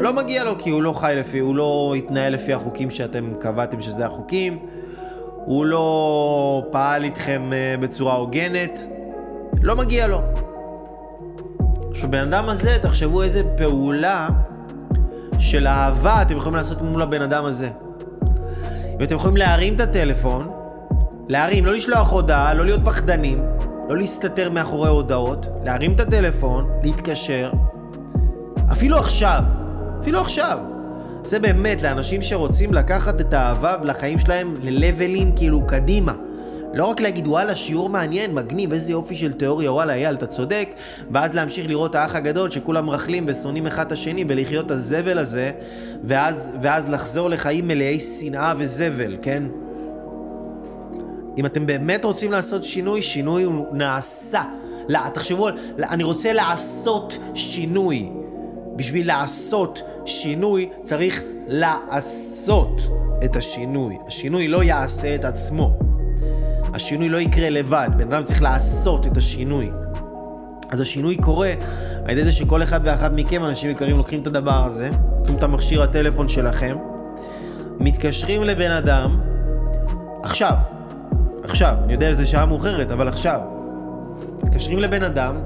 [0.00, 3.80] לא מגיע לו כי הוא לא חי לפי, הוא לא התנהל לפי החוקים שאתם קבעתם
[3.80, 4.58] שזה החוקים,
[5.44, 8.86] הוא לא פעל איתכם אה, בצורה הוגנת,
[9.62, 10.20] לא מגיע לו.
[11.90, 14.28] עכשיו, בן אדם הזה, תחשבו איזה פעולה
[15.42, 17.70] של אהבה אתם יכולים לעשות מול הבן אדם הזה.
[18.98, 20.50] אם אתם יכולים להרים את הטלפון,
[21.28, 23.42] להרים, לא לשלוח הודעה, לא להיות פחדנים,
[23.88, 27.52] לא להסתתר מאחורי הודעות, להרים את הטלפון, להתקשר,
[28.72, 29.42] אפילו עכשיו,
[30.00, 30.58] אפילו עכשיו.
[31.24, 36.12] זה באמת לאנשים שרוצים לקחת את האהבה לחיים שלהם ללבלים כאילו קדימה.
[36.74, 40.68] לא רק להגיד וואלה שיעור מעניין, מגניב, איזה יופי של תיאוריה, וואלה אייל אתה צודק,
[41.10, 45.50] ואז להמשיך לראות האח הגדול שכולם רכלים ושונאים אחד את השני ולחיות את הזבל הזה,
[46.04, 49.42] ואז, ואז לחזור לחיים מלאי שנאה וזבל, כן?
[51.38, 54.42] אם אתם באמת רוצים לעשות שינוי, שינוי הוא נעשה.
[54.88, 55.48] לא, תחשבו,
[55.78, 58.08] אני רוצה לעשות שינוי.
[58.76, 62.80] בשביל לעשות שינוי צריך לעשות
[63.24, 63.96] את השינוי.
[64.06, 65.91] השינוי לא יעשה את עצמו.
[66.74, 69.70] השינוי לא יקרה לבד, בן אדם צריך לעשות את השינוי.
[70.70, 71.52] אז השינוי קורה
[72.04, 75.42] על ידי זה שכל אחד ואחת מכם, אנשים יקרים, לוקחים את הדבר הזה, לוקחים את
[75.42, 76.76] המכשיר הטלפון שלכם,
[77.80, 79.20] מתקשרים לבן אדם,
[80.22, 80.54] עכשיו,
[81.44, 83.40] עכשיו, אני יודע שזה שעה מאוחרת, אבל עכשיו,
[84.44, 85.36] מתקשרים לבן אדם,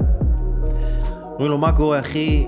[1.33, 2.47] אומרים לו, מה קורה אחי?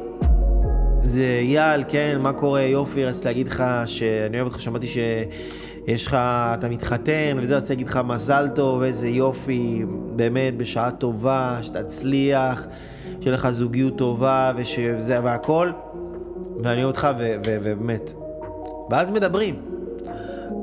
[1.03, 2.61] זה אייל, כן, מה קורה?
[2.61, 4.99] יופי, רציתי להגיד לך שאני אוהב אותך, שמעתי ש...
[5.89, 6.17] יש לך,
[6.59, 9.85] אתה מתחתן, וזה רציתי להגיד לך מזל טוב, איזה יופי,
[10.17, 12.67] באמת, בשעה טובה, שתצליח,
[13.21, 15.71] שיהיה לך זוגיות טובה, ושזה, והכל,
[16.63, 17.09] ואני אוהב אותך,
[17.45, 18.13] ובאמת.
[18.91, 19.55] ואז מדברים.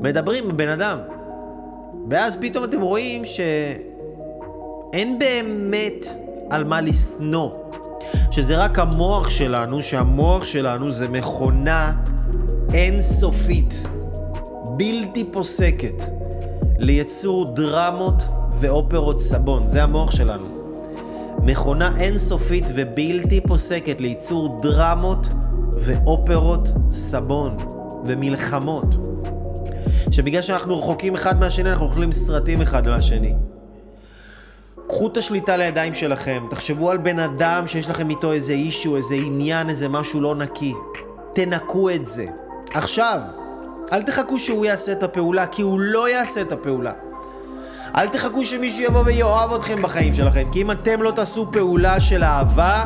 [0.02, 0.98] מדברים עם בן אדם.
[2.10, 6.06] ואז פתאום אתם רואים שאין באמת
[6.50, 7.50] על מה לשנוא.
[8.32, 11.94] שזה רק המוח שלנו, שהמוח שלנו זה מכונה
[12.74, 13.88] אינסופית.
[14.78, 16.04] בלתי פוסקת
[16.78, 18.24] ליצור דרמות
[18.54, 19.68] ואופרות סבון.
[19.68, 20.46] זה המוח שלנו.
[21.44, 25.28] מכונה אינסופית ובלתי פוסקת לייצור דרמות
[25.74, 27.58] ואופרות סבון
[28.06, 28.86] ומלחמות.
[30.12, 33.34] שבגלל שאנחנו רחוקים אחד מהשני, אנחנו אוכלים סרטים אחד מהשני.
[34.88, 39.16] קחו את השליטה לידיים שלכם, תחשבו על בן אדם שיש לכם איתו איזה אישו, איזה
[39.16, 40.74] עניין, איזה משהו לא נקי.
[41.34, 42.26] תנקו את זה.
[42.74, 43.20] עכשיו,
[43.92, 46.92] אל תחכו שהוא יעשה את הפעולה, כי הוא לא יעשה את הפעולה.
[47.96, 52.24] אל תחכו שמישהו יבוא ויאהב אתכם בחיים שלכם, כי אם אתם לא תעשו פעולה של
[52.24, 52.84] אהבה,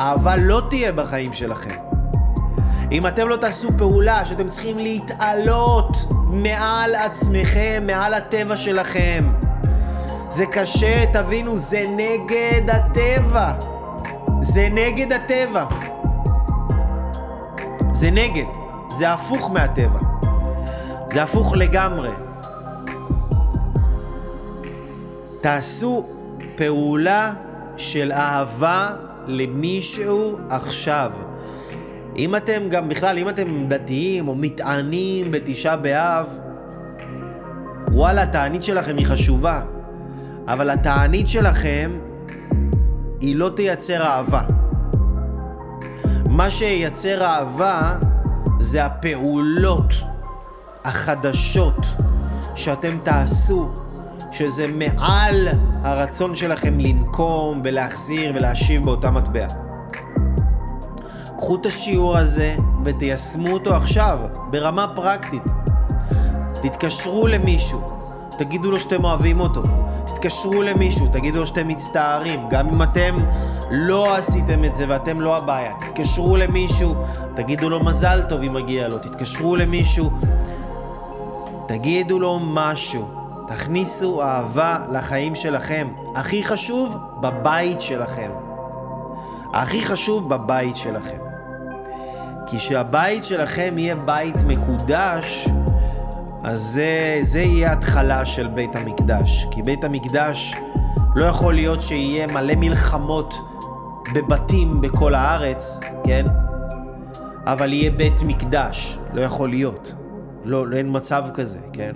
[0.00, 1.76] אהבה לא תהיה בחיים שלכם.
[2.92, 5.96] אם אתם לא תעשו פעולה שאתם צריכים להתעלות
[6.26, 9.24] מעל עצמכם, מעל הטבע שלכם,
[10.30, 13.52] זה קשה, תבינו, זה נגד הטבע.
[14.40, 15.64] זה נגד הטבע.
[17.92, 18.44] זה נגד.
[18.90, 20.07] זה הפוך מהטבע.
[21.12, 22.10] זה הפוך לגמרי.
[25.40, 26.06] תעשו
[26.56, 27.34] פעולה
[27.76, 28.88] של אהבה
[29.26, 31.12] למישהו עכשיו.
[32.16, 36.38] אם אתם גם בכלל, אם אתם דתיים או מתענים בתשעה באב,
[37.92, 39.62] וואלה, התענית שלכם היא חשובה.
[40.48, 41.98] אבל התענית שלכם
[43.20, 44.42] היא לא תייצר אהבה.
[46.24, 47.96] מה שייצר אהבה
[48.60, 49.94] זה הפעולות
[50.88, 51.86] החדשות
[52.54, 53.68] שאתם תעשו,
[54.30, 55.48] שזה מעל
[55.82, 59.46] הרצון שלכם לנקום ולהחזיר ולהשיב באותה מטבע.
[61.38, 64.18] קחו את השיעור הזה ותיישמו אותו עכשיו,
[64.50, 65.42] ברמה פרקטית.
[66.62, 67.80] תתקשרו למישהו,
[68.38, 69.62] תגידו לו שאתם אוהבים אותו.
[70.06, 73.16] תתקשרו למישהו, תגידו לו שאתם מצטערים, גם אם אתם
[73.70, 75.72] לא עשיתם את זה ואתם לא הבעיה.
[75.80, 76.94] תתקשרו למישהו,
[77.36, 80.10] תגידו לו מזל טוב אם מגיע לו, תתקשרו למישהו,
[81.68, 83.08] תגידו לו משהו.
[83.46, 85.88] תכניסו אהבה לחיים שלכם.
[86.14, 88.30] הכי חשוב, בבית שלכם.
[89.54, 91.18] הכי חשוב, בבית שלכם.
[92.46, 95.48] כי שהבית שלכם יהיה בית מקודש,
[96.42, 99.46] אז זה, זה יהיה התחלה של בית המקדש.
[99.50, 100.54] כי בית המקדש
[101.14, 103.34] לא יכול להיות שיהיה מלא מלחמות
[104.14, 106.26] בבתים בכל הארץ, כן?
[107.46, 108.98] אבל יהיה בית מקדש.
[109.12, 109.92] לא יכול להיות.
[110.44, 111.92] לא, לא אין מצב כזה, כן?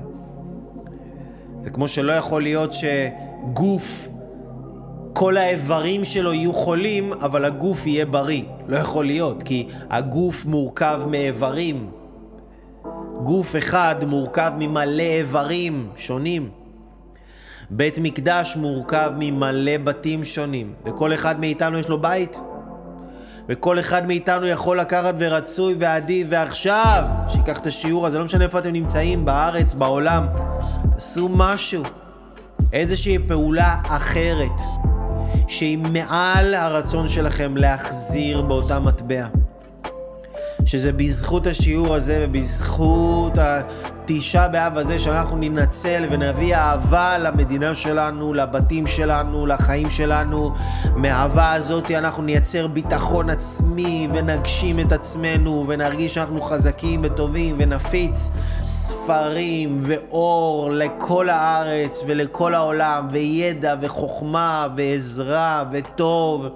[1.65, 4.09] זה כמו שלא יכול להיות שגוף,
[5.13, 8.45] כל האיברים שלו יהיו חולים, אבל הגוף יהיה בריא.
[8.69, 11.91] לא יכול להיות, כי הגוף מורכב מאיברים.
[13.23, 16.51] גוף אחד מורכב ממלא איברים שונים.
[17.71, 22.41] בית מקדש מורכב ממלא בתים שונים, וכל אחד מאיתנו יש לו בית.
[23.49, 28.59] וכל אחד מאיתנו יכול לקחת ורצוי ועדיף ועכשיו, שיקח את השיעור הזה, לא משנה איפה
[28.59, 30.27] אתם נמצאים, בארץ, בעולם,
[30.95, 31.83] תעשו משהו,
[32.73, 34.61] איזושהי פעולה אחרת,
[35.49, 39.42] שהיא מעל הרצון שלכם להחזיר באותה מטבע.
[40.67, 48.87] שזה בזכות השיעור הזה ובזכות התשעה באב הזה שאנחנו ננצל ונביא אהבה למדינה שלנו, לבתים
[48.87, 50.53] שלנו, לחיים שלנו.
[50.97, 58.31] מהאהבה הזאת אנחנו נייצר ביטחון עצמי ונגשים את עצמנו ונרגיש שאנחנו חזקים וטובים ונפיץ
[58.67, 66.47] ספרים ואור לכל הארץ ולכל העולם וידע וחוכמה ועזרה וטוב.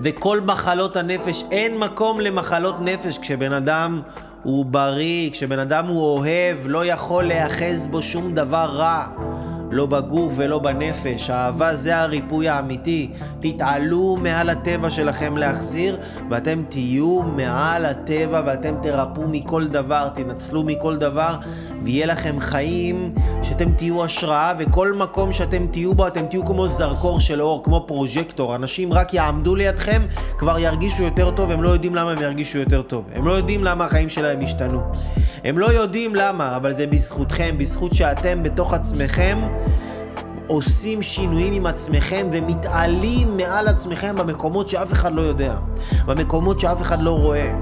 [0.00, 4.02] וכל מחלות הנפש, אין מקום למחלות נפש כשבן אדם
[4.42, 9.06] הוא בריא, כשבן אדם הוא אוהב, לא יכול להיאחז בו שום דבר רע.
[9.74, 11.30] לא בגוף ולא בנפש.
[11.30, 13.10] האהבה זה הריפוי האמיתי.
[13.40, 15.96] תתעלו מעל הטבע שלכם להחזיר,
[16.30, 21.36] ואתם תהיו מעל הטבע ואתם תרפאו מכל דבר, תנצלו מכל דבר,
[21.84, 27.20] ויהיה לכם חיים שאתם תהיו השראה, וכל מקום שאתם תהיו בו, אתם תהיו כמו זרקור
[27.20, 28.54] של אור, כמו פרוז'קטור.
[28.54, 30.02] אנשים רק יעמדו לידכם,
[30.38, 33.04] כבר ירגישו יותר טוב, הם לא יודעים למה הם ירגישו יותר טוב.
[33.14, 34.80] הם לא יודעים למה החיים שלהם השתנו.
[35.44, 39.38] הם לא יודעים למה, אבל זה בזכותכם, בזכות שאתם בתוך עצמכם
[40.46, 45.56] עושים שינויים עם עצמכם ומתעלים מעל עצמכם במקומות שאף אחד לא יודע,
[46.06, 47.52] במקומות שאף אחד לא רואה.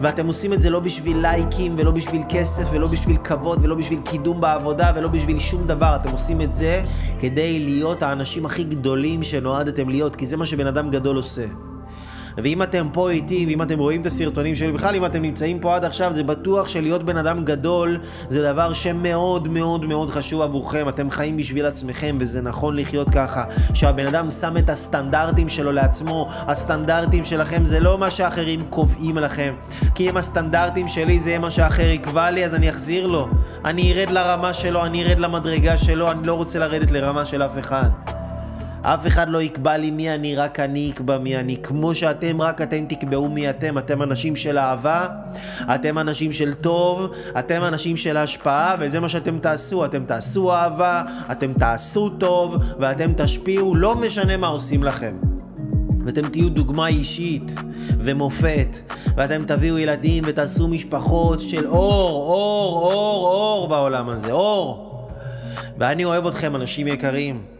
[0.00, 3.98] ואתם עושים את זה לא בשביל לייקים ולא בשביל כסף ולא בשביל כבוד ולא בשביל
[4.04, 5.96] קידום בעבודה ולא בשביל שום דבר.
[5.96, 6.82] אתם עושים את זה
[7.18, 11.44] כדי להיות האנשים הכי גדולים שנועדתם להיות, כי זה מה שבן אדם גדול עושה.
[12.38, 15.76] ואם אתם פה איתי, ואם אתם רואים את הסרטונים שלי, בכלל אם אתם נמצאים פה
[15.76, 20.88] עד עכשיו, זה בטוח שלהיות בן אדם גדול זה דבר שמאוד מאוד מאוד חשוב עבורכם.
[20.88, 23.44] אתם חיים בשביל עצמכם, וזה נכון לחיות ככה.
[23.74, 29.54] שהבן אדם שם את הסטנדרטים שלו לעצמו, הסטנדרטים שלכם זה לא מה שאחרים קובעים לכם.
[29.94, 33.28] כי אם הסטנדרטים שלי זה מה שאחר יקבע לי, אז אני אחזיר לו.
[33.64, 37.58] אני ארד לרמה שלו, אני ארד למדרגה שלו, אני לא רוצה לרדת לרמה של אף
[37.58, 37.88] אחד.
[38.86, 41.56] אף אחד לא יקבע לי מי אני, רק אני אקבע מי אני.
[41.62, 43.78] כמו שאתם, רק אתם תקבעו מי אתם.
[43.78, 45.06] אתם אנשים של אהבה,
[45.74, 49.84] אתם אנשים של טוב, אתם אנשים של השפעה, וזה מה שאתם תעשו.
[49.84, 55.16] אתם תעשו אהבה, אתם תעשו טוב, ואתם תשפיעו, לא משנה מה עושים לכם.
[56.04, 57.54] ואתם תהיו דוגמה אישית
[57.98, 58.78] ומופת,
[59.16, 64.90] ואתם תביאו ילדים ותעשו משפחות של אור, אור, אור, אור בעולם הזה, אור.
[65.78, 67.53] ואני אוהב אתכם, אנשים יקרים.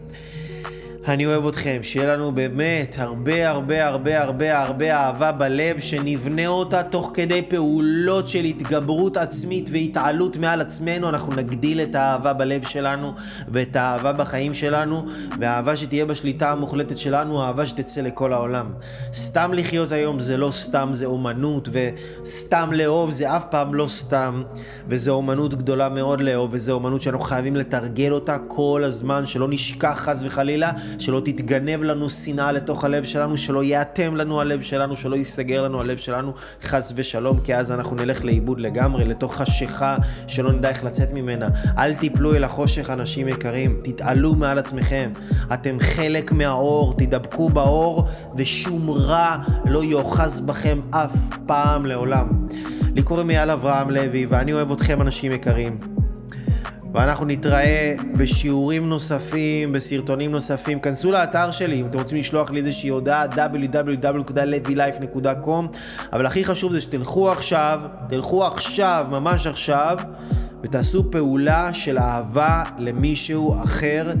[1.07, 6.83] אני אוהב אתכם, שיהיה לנו באמת הרבה הרבה הרבה הרבה הרבה אהבה בלב, שנבנה אותה
[6.83, 13.13] תוך כדי פעולות של התגברות עצמית והתעלות מעל עצמנו, אנחנו נגדיל את האהבה בלב שלנו
[13.47, 15.05] ואת האהבה בחיים שלנו,
[15.39, 18.73] והאהבה שתהיה בשליטה המוחלטת שלנו, האהבה שתצא לכל העולם.
[19.13, 24.43] סתם לחיות היום זה לא סתם, זה אומנות, וסתם לאהוב זה אף פעם לא סתם,
[24.89, 29.95] וזו אומנות גדולה מאוד לאהוב, וזו אומנות שאנחנו חייבים לתרגל אותה כל הזמן, שלא נשכח
[29.97, 30.71] חס וחלילה.
[30.99, 35.81] שלא תתגנב לנו שנאה לתוך הלב שלנו, שלא ייאטם לנו הלב שלנו, שלא ייסגר לנו
[35.81, 36.33] הלב שלנו,
[36.63, 41.47] חס ושלום, כי אז אנחנו נלך לאיבוד לגמרי, לתוך חשיכה שלא נדע איך לצאת ממנה.
[41.77, 45.11] אל תיפלו אל החושך, אנשים יקרים, תתעלו מעל עצמכם.
[45.53, 49.35] אתם חלק מהאור, תדבקו באור, ושום רע
[49.65, 51.15] לא יאחז בכם אף
[51.45, 52.27] פעם לעולם.
[52.95, 55.77] לי קוראים אייל אברהם לוי, ואני אוהב אתכם, אנשים יקרים.
[56.95, 60.79] ואנחנו נתראה בשיעורים נוספים, בסרטונים נוספים.
[60.79, 65.77] כנסו לאתר שלי אם אתם רוצים לשלוח לי איזושהי הודעה www.levylife.com
[66.13, 67.79] אבל הכי חשוב זה שתלכו עכשיו,
[68.09, 69.97] תלכו עכשיו, ממש עכשיו,
[70.63, 74.13] ותעשו פעולה של אהבה למישהו אחר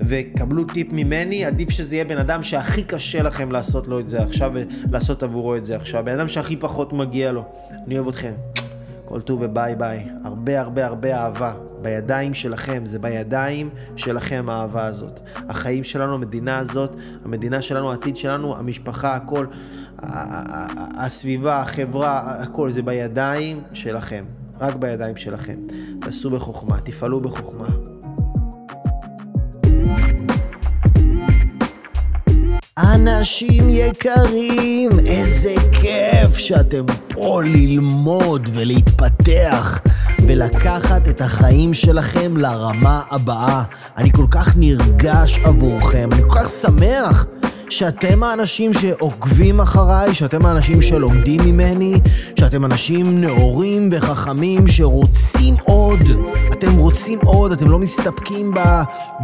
[0.00, 4.22] וקבלו טיפ ממני, עדיף שזה יהיה בן אדם שהכי קשה לכם לעשות לו את זה
[4.22, 4.52] עכשיו
[4.88, 6.04] ולעשות עבורו את זה עכשיו.
[6.04, 7.44] בן אדם שהכי פחות מגיע לו.
[7.86, 8.32] אני אוהב אתכם.
[9.12, 10.06] כל טוב וביי ביי.
[10.24, 11.52] הרבה הרבה הרבה אהבה.
[11.82, 15.20] בידיים שלכם, זה בידיים שלכם האהבה הזאת.
[15.48, 19.46] החיים שלנו, המדינה הזאת, המדינה שלנו, העתיד שלנו, המשפחה, הכל,
[20.98, 24.24] הסביבה, החברה, הכל, זה בידיים שלכם.
[24.60, 25.56] רק בידיים שלכם.
[26.00, 27.66] תעשו בחוכמה, תפעלו בחוכמה.
[32.78, 39.80] אנשים יקרים, איזה כיף שאתם פה ללמוד ולהתפתח
[40.26, 43.62] ולקחת את החיים שלכם לרמה הבאה.
[43.96, 47.26] אני כל כך נרגש עבורכם, אני כל כך שמח
[47.72, 52.00] שאתם האנשים שעוקבים אחריי, שאתם האנשים שלומדים ממני,
[52.38, 56.00] שאתם אנשים נאורים וחכמים שרוצים עוד.
[56.52, 58.54] אתם רוצים עוד, אתם לא מסתפקים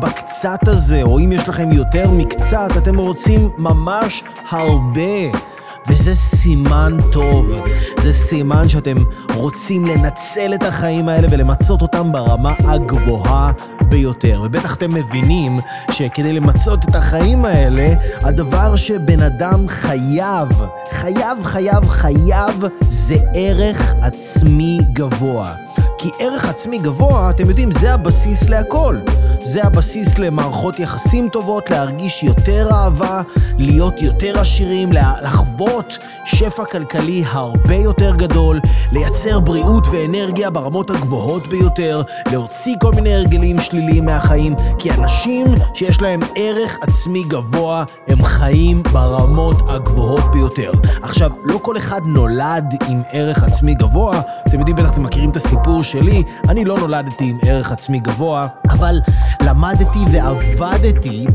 [0.00, 5.47] בקצת הזה, או אם יש לכם יותר מקצת, אתם רוצים ממש הרבה.
[5.88, 7.54] וזה סימן טוב,
[8.00, 8.96] זה סימן שאתם
[9.34, 13.52] רוצים לנצל את החיים האלה ולמצות אותם ברמה הגבוהה
[13.88, 14.42] ביותר.
[14.44, 15.58] ובטח אתם מבינים
[15.90, 20.48] שכדי למצות את החיים האלה, הדבר שבן אדם חייב,
[20.90, 25.54] חייב, חייב, חייב, זה ערך עצמי גבוה.
[25.98, 28.98] כי ערך עצמי גבוה, אתם יודעים, זה הבסיס להכל.
[29.40, 33.22] זה הבסיס למערכות יחסים טובות, להרגיש יותר אהבה,
[33.58, 35.77] להיות יותר עשירים, לחוות
[36.24, 38.60] שפע כלכלי הרבה יותר גדול,
[38.92, 42.02] לייצר בריאות ואנרגיה ברמות הגבוהות ביותר,
[42.32, 48.82] להוציא כל מיני הרגלים שליליים מהחיים, כי אנשים שיש להם ערך עצמי גבוה, הם חיים
[48.82, 50.70] ברמות הגבוהות ביותר.
[51.02, 55.36] עכשיו, לא כל אחד נולד עם ערך עצמי גבוה, אתם יודעים, בטח אתם מכירים את
[55.36, 59.00] הסיפור שלי, אני לא נולדתי עם ערך עצמי גבוה, אבל
[59.42, 61.26] למדתי ועבדתי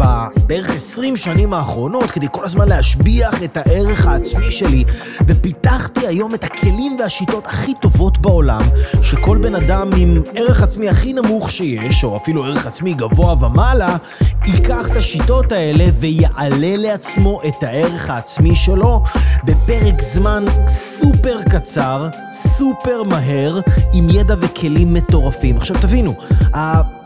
[0.48, 4.84] בערך 20 שנים האחרונות כדי כל הזמן להשביח את הערך העצמי שלי,
[5.28, 8.62] ופיתחתי היום את הכלים והשיטות הכי טובות בעולם,
[9.02, 13.98] שכל בן אדם עם ערך עצמי הכי נמוך שיש, או אפילו ערך עצמי גבוה ומעלה,
[14.46, 19.04] ייקח את השיטות האלה ויעלה לעצמו את הערך העצמי שלו
[19.44, 23.60] בפרק זמן סופר קצר, סופר מהר,
[23.94, 25.58] עם ידע וכלים מטורפים.
[25.58, 26.16] עכשיו תבינו,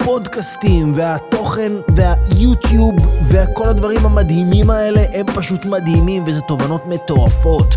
[0.07, 7.75] הפודקאסטים והתוכן והיוטיוב וכל הדברים המדהימים האלה הם פשוט מדהימים וזה תובנות מטורפות.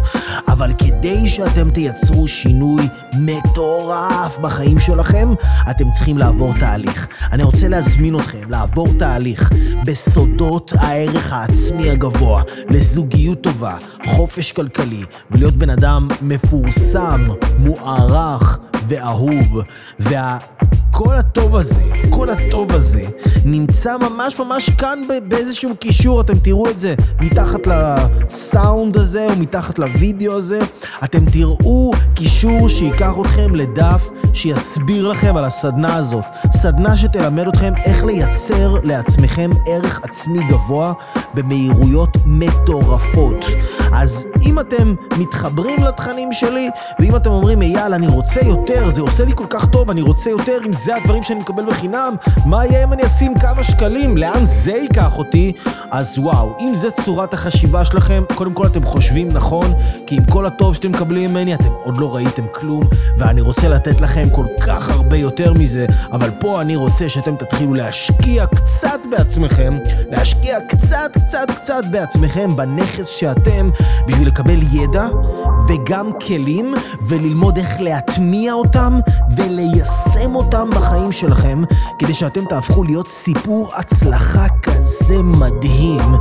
[0.48, 5.28] אבל כדי שאתם תייצרו שינוי מטורף בחיים שלכם,
[5.70, 7.08] אתם צריכים לעבור תהליך.
[7.32, 9.50] אני רוצה להזמין אתכם לעבור תהליך
[9.86, 13.76] בסודות הערך העצמי הגבוה, לזוגיות טובה,
[14.06, 17.26] חופש כלכלי, ולהיות בן אדם מפורסם,
[17.58, 18.58] מוערך
[18.88, 19.62] ואהוב.
[19.98, 20.38] וה...
[21.04, 21.80] כל הטוב הזה,
[22.10, 23.02] כל הטוב הזה,
[23.44, 29.78] נמצא ממש ממש כאן באיזשהו קישור, אתם תראו את זה מתחת לסאונד הזה או מתחת
[29.78, 30.60] לוידאו הזה,
[31.04, 36.24] אתם תראו קישור שייקח אתכם לדף שיסביר לכם על הסדנה הזאת.
[36.52, 40.92] סדנה שתלמד אתכם איך לייצר לעצמכם ערך עצמי גבוה
[41.34, 43.44] במהירויות מטורפות.
[43.92, 46.70] אז אם אתם מתחברים לתכנים שלי,
[47.00, 50.30] ואם אתם אומרים, אייל, אני רוצה יותר, זה עושה לי כל כך טוב, אני רוצה
[50.30, 52.14] יותר, אם זה הדברים שאני מקבל בחינם,
[52.46, 54.16] מה יהיה אם אני אשים כמה שקלים?
[54.16, 55.52] לאן זה ייקח אותי?
[55.90, 59.72] אז וואו, אם זה צורת החשיבה שלכם, קודם כל אתם חושבים נכון,
[60.06, 62.84] כי עם כל הטוב שאתם מקבלים ממני, אתם עוד לא ראיתם כלום,
[63.18, 67.74] ואני רוצה לתת לכם כל כך הרבה יותר מזה, אבל פה אני רוצה שאתם תתחילו
[67.74, 69.78] להשקיע קצת בעצמכם,
[70.10, 73.70] להשקיע קצת, קצת, קצת בעצמכם, בנכס שאתם,
[74.06, 75.08] בשביל לקבל ידע
[75.68, 79.00] וגם כלים, וללמוד איך להטמיע אותם
[79.36, 81.62] וליישם אותם בחיים שלכם,
[81.98, 86.14] כדי שאתם תהפכו להיות סיפור הצלחה כזה מדהים,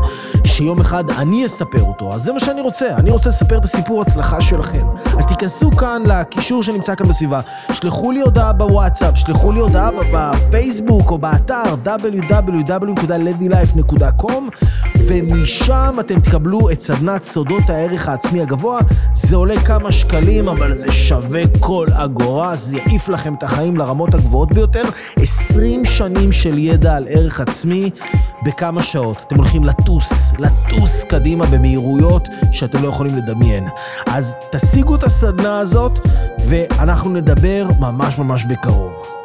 [0.45, 2.13] שיום אחד אני אספר אותו.
[2.13, 4.87] אז זה מה שאני רוצה, אני רוצה לספר את הסיפור הצלחה שלכם.
[5.17, 7.39] אז תיכנסו כאן לקישור שנמצא כאן בסביבה,
[7.73, 14.31] שלחו לי הודעה בוואטסאפ, שלחו לי הודעה בפייסבוק או באתר www.levylife.com
[15.07, 18.79] ומשם אתם תקבלו את סדנת סודות הערך העצמי הגבוה.
[19.29, 24.13] זה עולה כמה שקלים, אבל זה שווה כל אגורה, זה יעיף לכם את החיים לרמות
[24.13, 24.83] הגבוהות ביותר.
[25.15, 27.89] 20 שנים של ידע על ערך עצמי
[28.45, 29.17] בכמה שעות.
[29.27, 30.09] אתם הולכים לטוס,
[30.39, 33.67] לטוס קדימה במהירויות שאתם לא יכולים לדמיין.
[34.05, 35.99] אז תשיגו את הסדנה הזאת,
[36.47, 39.18] ואנחנו נדבר ממש ממש בקרוב.